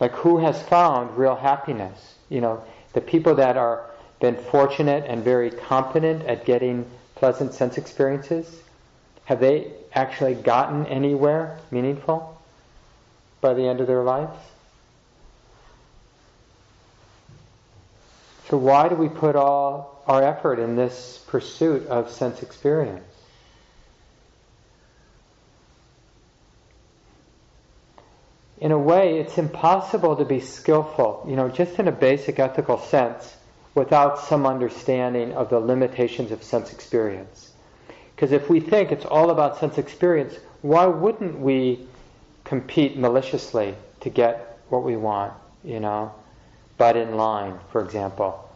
[0.00, 2.16] Like, who has found real happiness?
[2.28, 3.90] You know, the people that are
[4.20, 8.62] been fortunate and very competent at getting pleasant sense experiences,
[9.26, 12.40] have they actually gotten anywhere meaningful
[13.40, 14.36] by the end of their lives?
[18.48, 23.04] So why do we put all our effort in this pursuit of sense experience?
[28.64, 32.78] In a way, it's impossible to be skillful, you know, just in a basic ethical
[32.78, 33.36] sense,
[33.74, 37.52] without some understanding of the limitations of sense experience.
[38.16, 41.86] Because if we think it's all about sense experience, why wouldn't we
[42.44, 46.14] compete maliciously to get what we want, you know?
[46.78, 48.48] But in line, for example.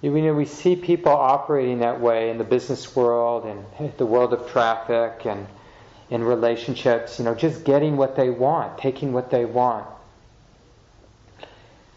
[0.00, 4.32] You know, we see people operating that way in the business world and the world
[4.32, 5.48] of traffic and
[6.10, 9.86] in relationships, you know, just getting what they want, taking what they want.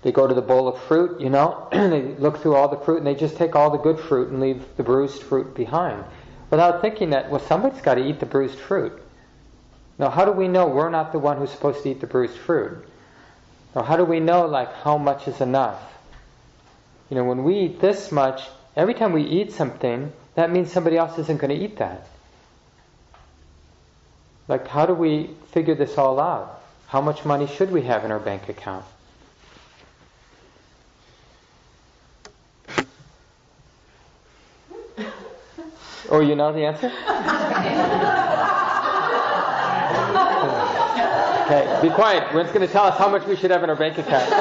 [0.03, 2.97] They go to the bowl of fruit, you know, they look through all the fruit
[2.97, 6.03] and they just take all the good fruit and leave the bruised fruit behind
[6.51, 9.01] without thinking that, well, somebody's got to eat the bruised fruit.
[9.97, 12.37] Now, how do we know we're not the one who's supposed to eat the bruised
[12.37, 12.85] fruit?
[13.73, 15.81] Or how do we know, like, how much is enough?
[17.09, 18.43] You know, when we eat this much,
[18.75, 22.07] every time we eat something, that means somebody else isn't going to eat that.
[24.47, 26.61] Like, how do we figure this all out?
[26.87, 28.85] How much money should we have in our bank account?
[36.09, 36.91] Oh, you know the answer?
[41.45, 42.31] okay, be quiet.
[42.35, 44.29] Wynn's going to tell us how much we should have in our bank account.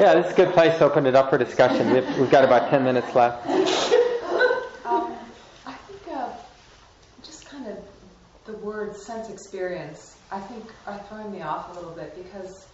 [0.00, 1.92] yeah, this is a good place to open it up for discussion.
[1.92, 3.46] We've, we've got about 10 minutes left.
[3.46, 5.16] Um,
[5.64, 6.28] I think uh,
[7.22, 7.78] just kind of
[8.46, 12.66] the word sense experience, I think, are throwing me off a little bit because,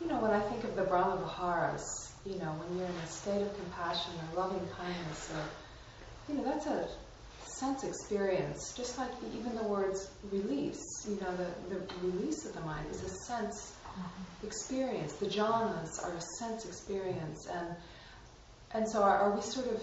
[0.00, 3.06] you know, when I think of the Brahma Viharas, you know, when you're in a
[3.06, 6.88] state of compassion or loving kindness, or, you know, that's a
[7.46, 8.72] sense experience.
[8.76, 12.86] Just like the, even the words release, you know, the, the release of the mind
[12.90, 14.46] is a sense mm-hmm.
[14.46, 15.14] experience.
[15.14, 17.68] The jhanas are a sense experience, and
[18.72, 19.82] and so are, are we sort of?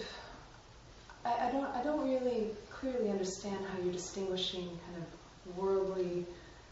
[1.26, 5.17] I, I don't I don't really clearly understand how you're distinguishing kind of
[5.56, 6.26] worldly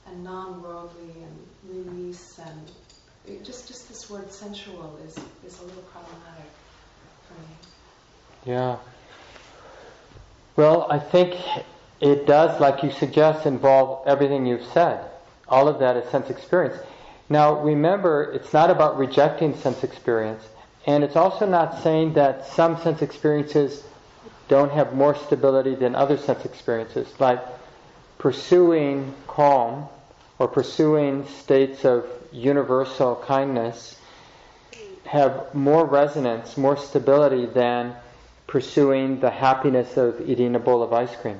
[0.07, 6.51] and non-worldly and release and just just this word sensual is is a little problematic
[7.27, 8.53] for me.
[8.53, 8.77] Yeah.
[10.55, 11.35] Well, I think
[11.99, 15.03] it does, like you suggest, involve everything you've said.
[15.49, 16.77] All of that is sense experience.
[17.29, 20.43] Now, remember, it's not about rejecting sense experience,
[20.85, 23.83] and it's also not saying that some sense experiences
[24.47, 27.07] don't have more stability than other sense experiences.
[27.19, 27.39] Like
[28.25, 29.87] pursuing calm
[30.39, 33.99] or pursuing states of universal kindness
[35.03, 37.95] have more resonance, more stability than
[38.47, 41.39] pursuing the happiness of eating a bowl of ice cream,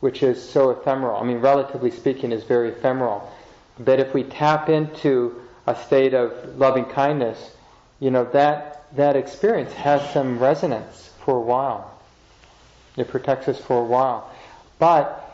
[0.00, 1.20] which is so ephemeral.
[1.20, 3.30] I mean, relatively speaking, is very ephemeral.
[3.78, 7.50] But if we tap into a state of loving kindness,
[8.00, 12.00] you know, that, that experience has some resonance for a while.
[12.96, 14.32] It protects us for a while.
[14.78, 15.27] But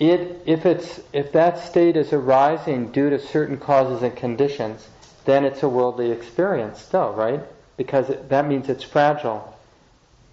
[0.00, 4.88] it, if, it's, if that state is arising due to certain causes and conditions,
[5.26, 7.40] then it's a worldly experience still, right?
[7.76, 9.56] Because it, that means it's fragile.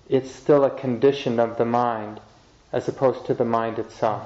[0.07, 2.21] It's still a condition of the mind
[2.71, 4.23] as opposed to the mind itself.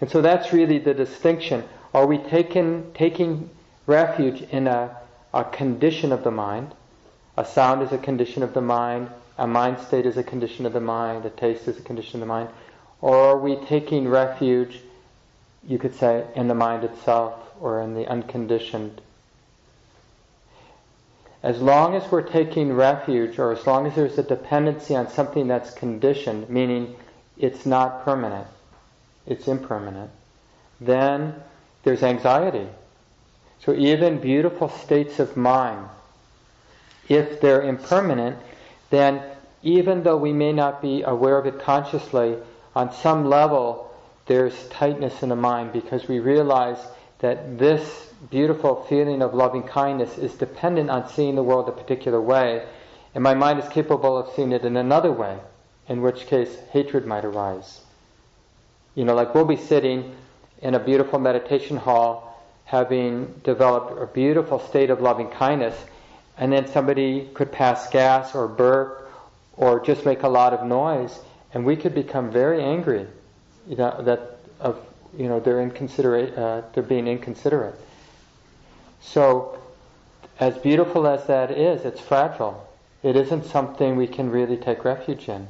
[0.00, 1.62] And so that's really the distinction.
[1.94, 3.48] Are we taking, taking
[3.86, 4.96] refuge in a,
[5.32, 6.72] a condition of the mind?
[7.36, 10.72] A sound is a condition of the mind, a mind state is a condition of
[10.72, 12.48] the mind, a taste is a condition of the mind.
[13.00, 14.80] Or are we taking refuge,
[15.66, 19.00] you could say, in the mind itself or in the unconditioned?
[21.42, 25.48] As long as we're taking refuge, or as long as there's a dependency on something
[25.48, 26.94] that's conditioned, meaning
[27.38, 28.46] it's not permanent,
[29.26, 30.10] it's impermanent,
[30.80, 31.34] then
[31.82, 32.66] there's anxiety.
[33.64, 35.88] So even beautiful states of mind,
[37.08, 38.36] if they're impermanent,
[38.90, 39.22] then
[39.62, 42.36] even though we may not be aware of it consciously,
[42.74, 43.90] on some level,
[44.26, 46.78] there's tightness in the mind because we realize
[47.18, 52.20] that this beautiful feeling of loving kindness is dependent on seeing the world a particular
[52.20, 52.66] way.
[53.14, 55.38] And my mind is capable of seeing it in another way,
[55.88, 57.80] in which case hatred might arise.
[58.94, 60.14] You know, like we'll be sitting
[60.62, 65.74] in a beautiful meditation hall, having developed a beautiful state of loving kindness,
[66.38, 69.10] and then somebody could pass gas or burp
[69.56, 71.18] or just make a lot of noise,
[71.52, 73.06] and we could become very angry
[73.70, 74.84] you know, that of
[75.16, 77.74] you know they're inconsiderate, uh, they're being inconsiderate.
[79.00, 79.58] So,
[80.38, 82.66] as beautiful as that is, it's fragile.
[83.02, 85.46] It isn't something we can really take refuge in.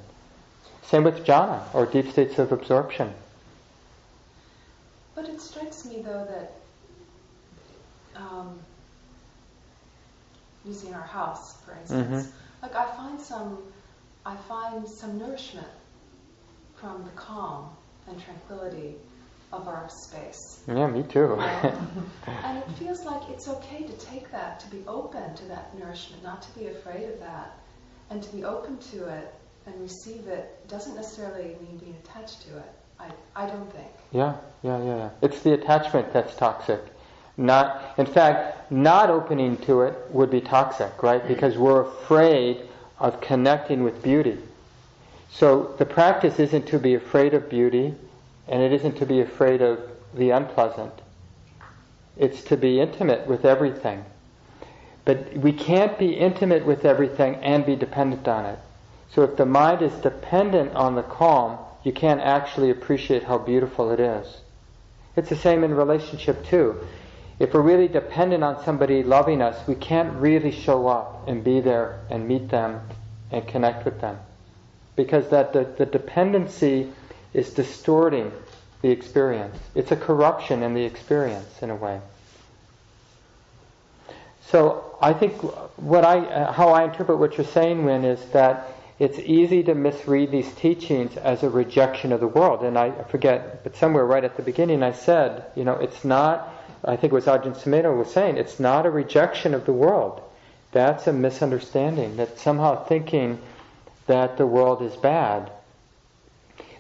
[0.83, 3.13] Same with jhana or deep states of absorption.
[5.15, 6.53] But it strikes me though that
[8.17, 8.59] um,
[10.65, 12.63] using our house, for instance, mm-hmm.
[12.63, 13.59] like I find some,
[14.27, 15.67] I find some nourishment
[16.81, 17.71] from the calm
[18.09, 18.97] and tranquility
[19.53, 20.61] of our space.
[20.69, 21.35] Yeah, me too.
[22.27, 26.23] and it feels like it's okay to take that, to be open to that nourishment,
[26.23, 27.59] not to be afraid of that,
[28.11, 29.35] and to be open to it
[29.67, 32.73] and receive it doesn't necessarily mean being attached to it.
[32.99, 33.89] I, I don't think.
[34.13, 35.11] Yeah, yeah, yeah, yeah.
[35.23, 36.81] It's the attachment that's toxic.
[37.37, 41.21] Not, in fact, not opening to it would be toxic, right?
[41.21, 41.35] Mm-hmm.
[41.35, 42.63] Because we're afraid
[42.99, 44.39] of connecting with beauty.
[45.33, 47.95] So the practice isn't to be afraid of beauty,
[48.49, 49.81] and it isn't to be afraid of
[50.15, 50.93] the unpleasant.
[52.17, 54.05] It's to be intimate with everything.
[55.05, 58.59] But we can't be intimate with everything and be dependent on it.
[59.15, 63.91] So if the mind is dependent on the calm, you can't actually appreciate how beautiful
[63.91, 64.43] it is.
[65.17, 66.77] It's the same in relationship too.
[67.39, 71.61] If we're really dependent on somebody loving us, we can't really show up and be
[71.61, 72.83] there and meet them
[73.31, 74.19] and connect with them.
[74.97, 76.93] Because that the, the dependency
[77.33, 78.33] is distorting
[78.83, 79.57] the experience.
[79.75, 82.01] It's a corruption in the experience in a way.
[84.51, 85.35] So I think
[85.79, 89.75] what I, uh, how I interpret what you're saying, Wynn, is that it's easy to
[89.75, 92.63] misread these teachings as a rejection of the world.
[92.63, 96.53] And I forget, but somewhere right at the beginning I said, you know, it's not,
[96.85, 100.21] I think it was Ajahn Sumedho was saying, it's not a rejection of the world.
[100.73, 103.39] That's a misunderstanding, that somehow thinking
[104.11, 105.53] that the world is bad.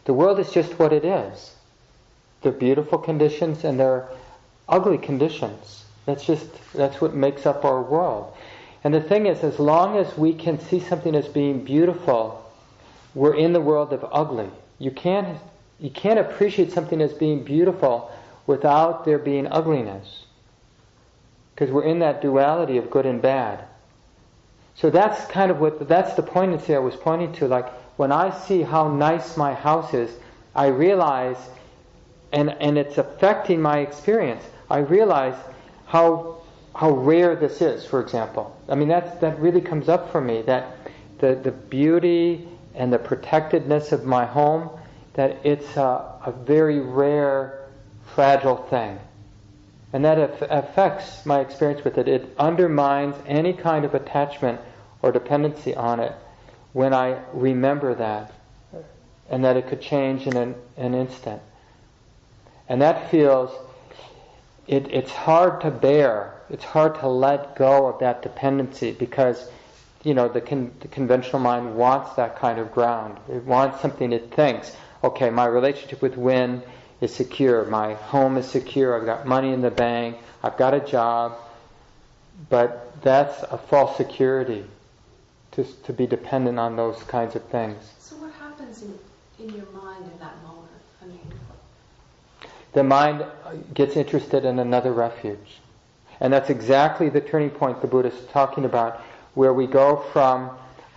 [0.04, 1.54] The world is just what it is.
[2.42, 4.08] There are beautiful conditions and there are
[4.68, 5.84] ugly conditions.
[6.06, 8.34] That's just, that's what makes up our world.
[8.82, 12.44] And the thing is, as long as we can see something as being beautiful,
[13.14, 14.50] we're in the world of ugly.
[14.80, 15.38] You can't,
[15.78, 18.10] you can't appreciate something as being beautiful
[18.48, 20.24] without there being ugliness.
[21.54, 23.62] Because we're in that duality of good and bad.
[24.80, 27.48] So that's kind of what, that's the poignancy I was pointing to.
[27.48, 27.68] Like,
[27.98, 30.10] when I see how nice my house is,
[30.54, 31.36] I realize,
[32.32, 35.36] and, and it's affecting my experience, I realize
[35.86, 36.38] how
[36.74, 38.56] how rare this is, for example.
[38.68, 40.76] I mean, that that really comes up for me, that
[41.18, 44.70] the, the beauty and the protectedness of my home,
[45.14, 47.66] that it's a, a very rare,
[48.14, 48.98] fragile thing.
[49.92, 52.06] And that affects my experience with it.
[52.06, 54.60] It undermines any kind of attachment
[55.02, 56.12] or dependency on it
[56.72, 58.32] when I remember that,
[59.28, 61.42] and that it could change in an, an instant.
[62.68, 63.50] And that feels,
[64.66, 69.48] it, it's hard to bear it's hard to let go of that dependency because,
[70.02, 73.18] you know, the, con- the conventional mind wants that kind of ground.
[73.28, 76.62] It wants something it thinks, okay, my relationship with Wynn
[77.00, 80.80] is secure, my home is secure, I've got money in the bank, I've got a
[80.80, 81.38] job,
[82.48, 84.64] but that's a false security
[85.62, 87.92] to, to be dependent on those kinds of things.
[87.98, 88.98] So what happens in,
[89.38, 90.70] in your mind in that moment?
[91.02, 91.20] I mean,
[92.72, 93.24] the mind
[93.74, 95.58] gets interested in another refuge.
[96.20, 99.00] And that's exactly the turning point the Buddha is talking about,
[99.34, 100.50] where we go from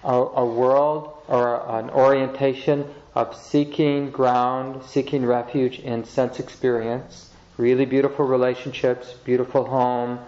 [0.03, 2.85] a, a world or an orientation
[3.15, 10.19] of seeking ground, seeking refuge in sense experience, really beautiful relationships, beautiful home,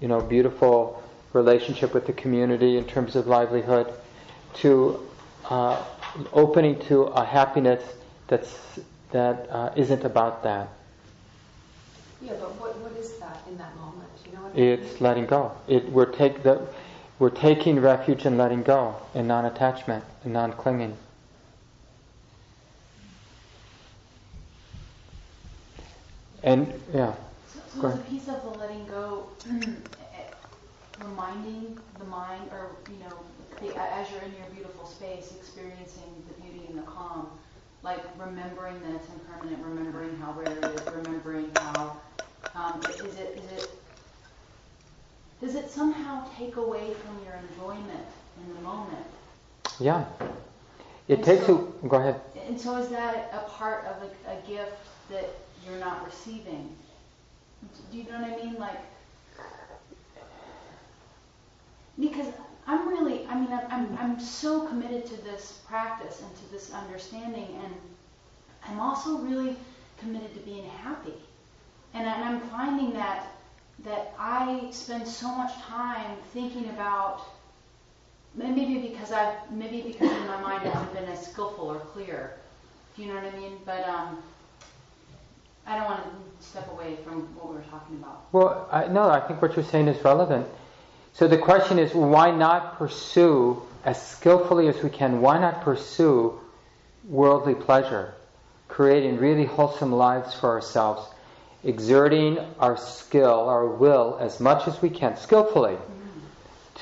[0.00, 1.02] you know, beautiful
[1.32, 3.92] relationship with the community in terms of livelihood,
[4.54, 5.06] to
[5.50, 5.82] uh,
[6.32, 7.82] opening to a happiness
[8.28, 8.58] that's
[9.12, 10.68] that uh, not about that.
[12.20, 14.08] Yeah, but what, what is that in that moment?
[14.26, 15.52] You know It's letting go.
[15.68, 16.66] It, we're, take the,
[17.18, 20.96] we're taking refuge in letting go, in non attachment, in non clinging.
[26.42, 27.14] And, yeah.
[27.52, 29.28] So, so there's a piece of the letting go,
[31.04, 33.16] reminding the mind, or, you know,
[33.60, 37.28] the, as you're in your beautiful space, experiencing the beauty and the calm,
[37.82, 41.96] like remembering that it's impermanent, remembering how rare it is, remembering how,
[42.54, 43.70] um, is it, is it
[45.40, 48.06] does it somehow take away from your enjoyment
[48.44, 49.06] in the moment.
[49.78, 50.04] Yeah.
[51.06, 51.86] It And takes so- a.
[51.86, 52.20] Go ahead.
[52.48, 54.72] And so is that a part of a, a gift
[55.10, 55.28] that
[55.64, 56.74] you're not receiving?
[57.92, 58.54] Do you know what I mean?
[58.58, 58.80] Like,
[62.00, 62.26] because
[62.66, 67.48] I'm really, I mean, I'm, I'm, so committed to this practice and to this understanding,
[67.64, 67.74] and
[68.66, 69.56] I'm also really
[69.98, 71.14] committed to being happy.
[71.94, 73.26] And, I'm finding that
[73.84, 77.22] that I spend so much time thinking about
[78.34, 82.34] maybe because I've maybe because in my mind I haven't been as skillful or clear.
[82.96, 83.58] You know what I mean?
[83.64, 84.22] But um,
[85.66, 88.26] I don't want to step away from what we were talking about.
[88.32, 90.46] Well, I, no, I think what you're saying is relevant.
[91.18, 95.20] So the question is, why not pursue as skillfully as we can?
[95.20, 96.38] Why not pursue
[97.08, 98.14] worldly pleasure,
[98.68, 101.04] creating really wholesome lives for ourselves,
[101.64, 105.76] exerting our skill, our will, as much as we can, skillfully,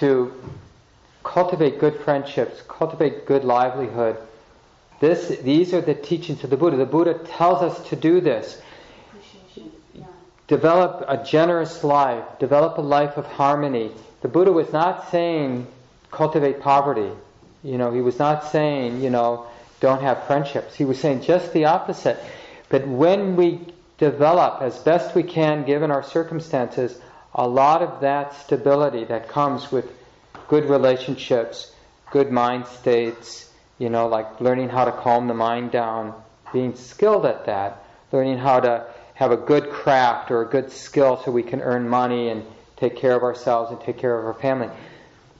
[0.01, 0.31] to
[1.25, 4.19] cultivate good friendships, cultivate good livelihood.
[5.01, 6.77] This, these are the teachings of the Buddha.
[6.77, 8.61] The Buddha tells us to do this.
[10.47, 13.93] Develop a generous life, develop a life of harmony.
[14.23, 15.67] The Buddha was not saying
[16.11, 17.11] cultivate poverty.
[17.63, 19.47] You know, he was not saying, you know,
[19.81, 20.75] don't have friendships.
[20.75, 22.19] He was saying just the opposite.
[22.69, 23.61] But when we
[23.99, 26.99] develop, as best we can given our circumstances,
[27.35, 29.91] a lot of that stability that comes with
[30.49, 31.73] good relationships,
[32.11, 36.15] good mind states, you know, like learning how to calm the mind down,
[36.53, 41.21] being skilled at that, learning how to have a good craft or a good skill
[41.23, 42.45] so we can earn money and
[42.77, 44.69] take care of ourselves and take care of our family.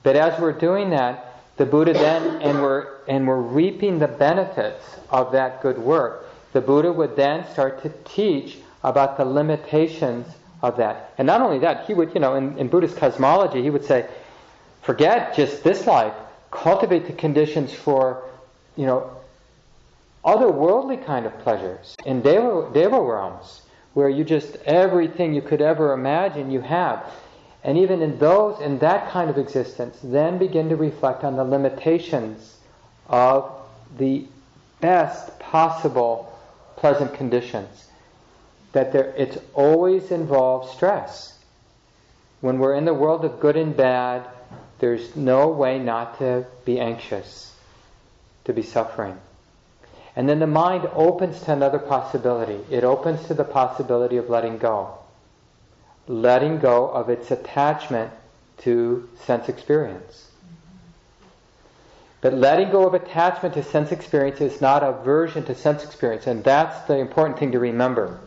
[0.03, 4.83] But as we're doing that, the Buddha then, and we're, and we're reaping the benefits
[5.09, 10.27] of that good work, the Buddha would then start to teach about the limitations
[10.61, 11.13] of that.
[11.17, 14.07] And not only that, he would, you know, in, in Buddhist cosmology, he would say,
[14.81, 16.13] forget just this life,
[16.51, 18.23] cultivate the conditions for,
[18.75, 19.11] you know,
[20.23, 23.61] otherworldly kind of pleasures in Deva, Deva realms,
[23.93, 27.03] where you just, everything you could ever imagine you have.
[27.67, 31.43] And even in those, in that kind of existence, then begin to reflect on the
[31.43, 32.55] limitations
[33.09, 33.51] of
[33.97, 34.25] the
[34.79, 36.33] best possible
[36.77, 37.89] pleasant conditions.
[38.71, 41.37] That there, it's always involves stress.
[42.39, 44.25] When we're in the world of good and bad,
[44.79, 47.53] there's no way not to be anxious,
[48.45, 49.17] to be suffering.
[50.15, 52.59] And then the mind opens to another possibility.
[52.73, 54.99] It opens to the possibility of letting go.
[56.07, 58.11] Letting go of its attachment
[58.59, 60.27] to sense experience.
[62.21, 66.43] But letting go of attachment to sense experience is not aversion to sense experience, and
[66.43, 68.19] that's the important thing to remember.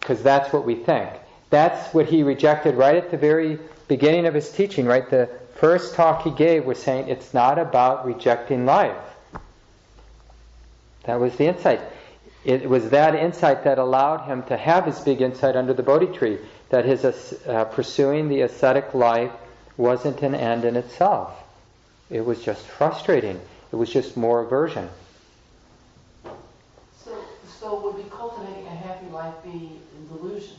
[0.00, 1.10] Because that's what we think.
[1.50, 5.08] That's what he rejected right at the very beginning of his teaching, right?
[5.08, 8.96] The first talk he gave was saying it's not about rejecting life.
[11.04, 11.80] That was the insight.
[12.48, 16.06] It was that insight that allowed him to have his big insight under the Bodhi
[16.06, 16.38] tree,
[16.70, 19.30] that his uh, pursuing the ascetic life
[19.76, 21.30] wasn't an end in itself.
[22.08, 23.38] It was just frustrating.
[23.70, 24.88] It was just more aversion.
[27.04, 27.18] So,
[27.60, 29.72] so would be cultivating a happy life be
[30.10, 30.56] delusion?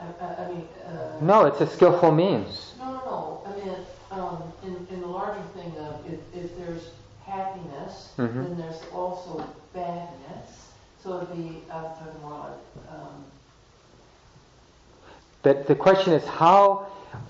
[0.00, 2.74] I, I, I mean, uh, No, it's a skillful means.
[2.80, 3.42] no, no, no.
[3.46, 3.76] I mean,
[4.10, 6.90] um, in, in the larger thing of if, if there's
[7.24, 8.34] happiness, Mhm.
[8.34, 10.72] then there's also badness.
[11.02, 13.24] So it'd be, I was talking more like, um,
[15.42, 16.86] But the question is how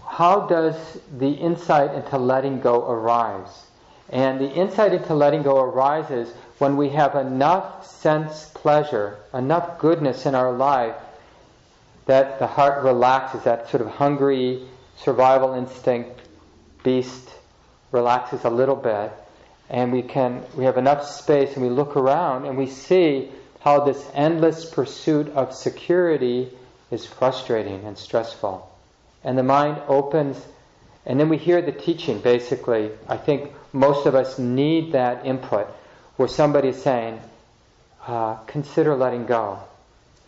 [0.07, 0.76] how does
[1.18, 3.64] the insight into letting go arise?
[4.11, 10.26] And the insight into letting go arises when we have enough sense pleasure, enough goodness
[10.26, 10.95] in our life
[12.05, 14.62] that the heart relaxes, that sort of hungry
[14.97, 16.20] survival instinct
[16.82, 17.30] beast
[17.90, 19.12] relaxes a little bit
[19.73, 23.81] and we can we have enough space and we look around and we see how
[23.81, 26.51] this endless pursuit of security
[26.91, 28.68] is frustrating and stressful.
[29.25, 30.37] And the mind opens,
[31.07, 32.91] and then we hear the teaching basically.
[33.09, 35.66] I think most of us need that input
[36.16, 37.20] where somebody is saying,
[38.07, 39.59] uh, consider letting go.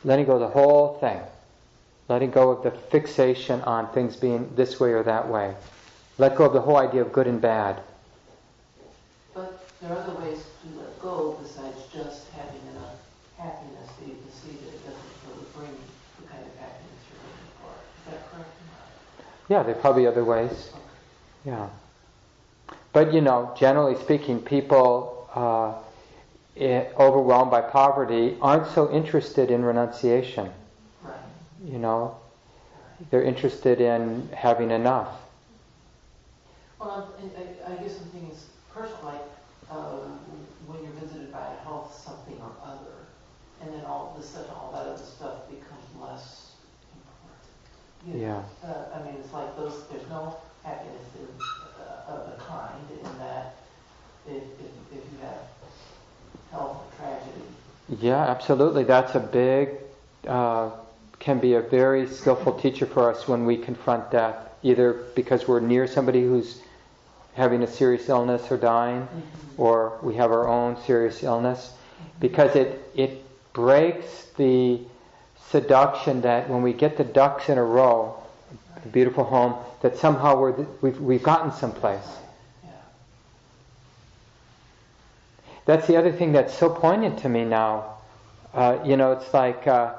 [0.04, 1.20] Letting go of the whole thing.
[2.08, 5.54] Letting go of the fixation on things being this way or that way.
[6.16, 7.82] Let go of the whole idea of good and bad.
[9.34, 12.94] But there are other ways to let go besides just having enough
[13.36, 15.76] happiness that you can see that it doesn't really bring
[16.20, 17.72] the kind of happiness you're looking for.
[17.98, 18.50] Is that correct?
[19.48, 20.70] Yeah, there are probably other ways.
[21.44, 21.68] Yeah.
[22.92, 25.74] But you know, generally speaking, people uh,
[26.60, 30.48] i- overwhelmed by poverty aren't so interested in renunciation.
[31.02, 31.14] Right.
[31.66, 32.16] You know,
[33.10, 35.08] they're interested in having enough.
[36.78, 39.22] Well, and I, I guess the thing is personal, like,
[39.70, 40.02] uh,
[40.66, 43.06] when you're visited by a health something or other,
[43.62, 46.52] and then all of a sudden all that other stuff becomes less
[46.92, 47.42] important.
[48.06, 48.44] You know?
[48.62, 48.68] Yeah.
[48.68, 51.28] Uh, I mean, it's like those, there's no happiness in,
[51.80, 53.54] uh, of a kind in that
[54.26, 55.38] if, if, if you have
[56.50, 57.46] health or tragedy.
[58.00, 58.84] Yeah, absolutely.
[58.84, 59.70] That's a big,
[60.26, 60.70] uh,
[61.20, 65.60] can be a very skillful teacher for us when we confront death, either because we're
[65.60, 66.60] near somebody who's
[67.34, 69.06] having a serious illness or dying,
[69.56, 71.72] or we have our own serious illness,
[72.20, 74.80] because it, it breaks the
[75.50, 78.16] seduction that when we get the ducks in a row,
[78.76, 82.06] a beautiful home, that somehow we're, th- we've, we've gotten someplace.
[82.64, 82.70] Yeah.
[85.66, 87.98] That's the other thing that's so poignant to me now.
[88.52, 89.94] Uh, you know, it's like, uh,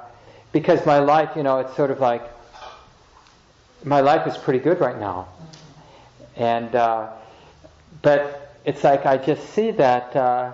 [0.52, 2.24] because my life, you know, it's sort of like,
[3.84, 5.28] my life is pretty good right now.
[6.36, 7.12] And, uh,
[8.06, 10.54] but it's like I just see that, uh,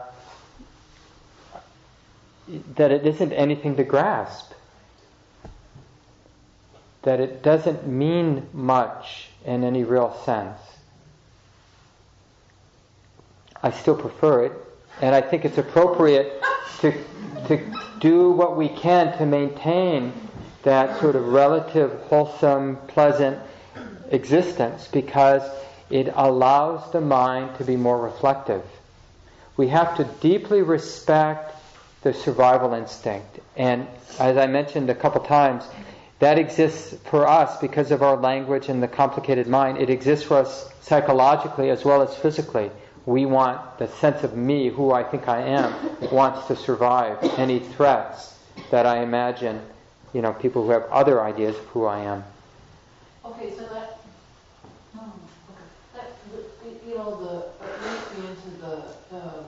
[2.75, 4.53] that it isn't anything to grasp.
[7.01, 10.57] That it doesn't mean much in any real sense.
[13.61, 14.53] I still prefer it,
[15.01, 16.41] and I think it's appropriate
[16.79, 16.93] to,
[17.49, 20.13] to do what we can to maintain
[20.63, 23.39] that sort of relative, wholesome, pleasant
[24.09, 25.41] existence because
[25.91, 28.63] it allows the mind to be more reflective.
[29.57, 31.55] We have to deeply respect
[32.01, 33.87] the survival instinct, and
[34.19, 35.63] as I mentioned a couple times,
[36.19, 39.77] that exists for us because of our language and the complicated mind.
[39.79, 42.71] It exists for us psychologically as well as physically.
[43.05, 45.73] We want the sense of me, who I think I am,
[46.11, 48.37] wants to survive any threats
[48.69, 49.61] that I imagine,
[50.13, 52.23] you know, people who have other ideas of who I am.
[53.25, 54.01] Okay, so that,
[54.93, 54.99] hmm,
[55.49, 55.63] okay,
[55.95, 58.51] that, the- you know, the, it leads me
[59.11, 59.43] the,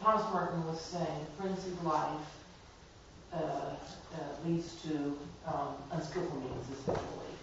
[0.00, 2.20] Thomas Merton was saying, frenzied life,
[3.32, 3.76] uh, uh,
[4.44, 7.34] leads to, um, unskillful means essentially.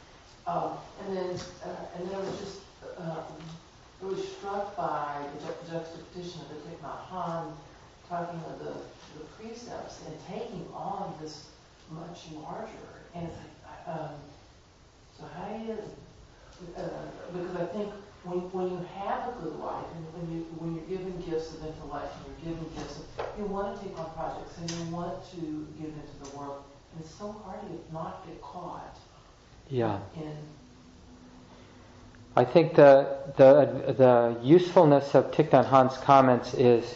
[0.47, 2.59] Um, and then, uh, and then I was just,
[2.97, 3.25] um,
[4.01, 7.51] was struck by the ju- juxtaposition of the Thich Hanh
[8.09, 8.73] talking of the,
[9.17, 11.47] the precepts and taking on this
[11.89, 12.69] much larger.
[13.15, 13.29] And
[13.87, 14.15] um,
[15.17, 15.77] so how do you,
[16.77, 16.89] uh,
[17.33, 17.93] because I think
[18.23, 21.65] when, when you have a good life and when you, when you're given gifts of
[21.65, 23.05] intellect and you're given gifts of,
[23.37, 26.63] you want to take on projects and you want to give into the world.
[26.93, 28.97] And it's so hard to not get caught
[29.69, 29.99] Yeah.
[30.15, 30.35] in,
[32.35, 36.95] I think the, the, the usefulness of Thich Nhat Hanh's comments is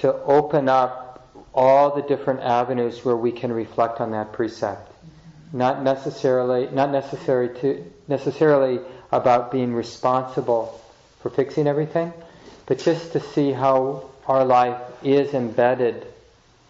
[0.00, 4.90] to open up all the different avenues where we can reflect on that precept.
[4.90, 5.58] Mm-hmm.
[5.58, 8.80] Not necessarily, not necessary to, necessarily
[9.12, 10.80] about being responsible
[11.20, 12.12] for fixing everything,
[12.66, 16.06] but just to see how our life is embedded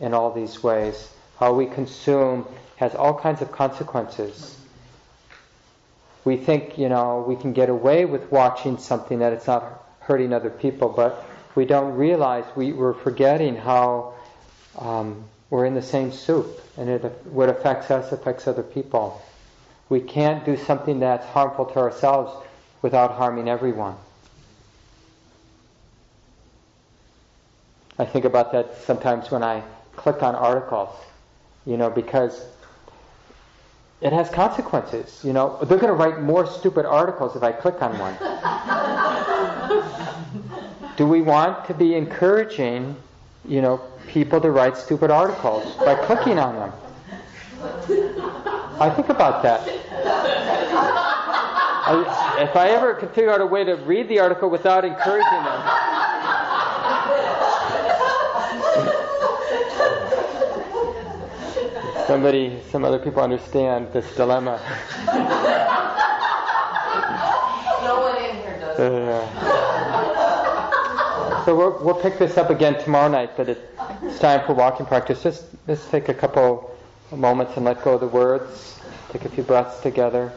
[0.01, 1.11] in all these ways.
[1.39, 4.57] How we consume has all kinds of consequences
[6.26, 10.32] we think, you know, we can get away with watching something that it's not hurting
[10.32, 11.24] other people, but
[11.55, 14.12] we don't realize we, we're forgetting how
[14.76, 19.22] um, we're in the same soup, and it, what affects us affects other people.
[19.89, 22.32] We can't do something that's harmful to ourselves
[22.82, 23.97] without harming everyone.
[27.99, 29.62] I think about that sometimes when I
[29.95, 30.91] click on articles,
[31.64, 32.47] you know, because
[34.01, 35.20] it has consequences.
[35.24, 38.16] You know, they're going to write more stupid articles if I click on one.
[40.97, 42.97] Do we want to be encouraging,
[43.47, 46.72] you know, people to write stupid articles by clicking on them?
[48.79, 49.62] I think about that.
[51.89, 55.45] I, if I ever could figure out a way to read the article without encouraging
[55.45, 55.62] them.
[62.07, 64.61] Somebody, some other people understand this dilemma.
[67.83, 68.79] no one in here does.
[68.79, 69.45] Uh,
[71.47, 75.22] so we'll, we'll pick this up again tomorrow night, but it's time for walking practice.
[75.22, 76.76] Just, just take a couple
[77.14, 78.80] moments and let go of the words.
[79.11, 80.32] Take a few breaths together.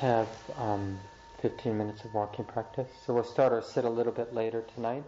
[0.00, 0.28] Have
[0.58, 0.98] um,
[1.40, 2.88] 15 minutes of walking practice.
[3.06, 5.04] So we'll start our sit a little bit later tonight.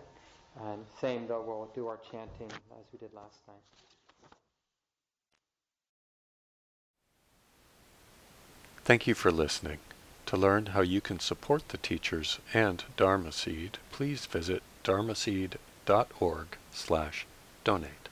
[1.00, 3.56] Same though, we'll do our chanting as we did last night.
[8.84, 9.78] Thank you for listening.
[10.26, 16.46] To learn how you can support the teachers and Dharma Seed, please visit dharma dharmaseed.org
[16.72, 17.26] slash
[17.64, 18.05] donate.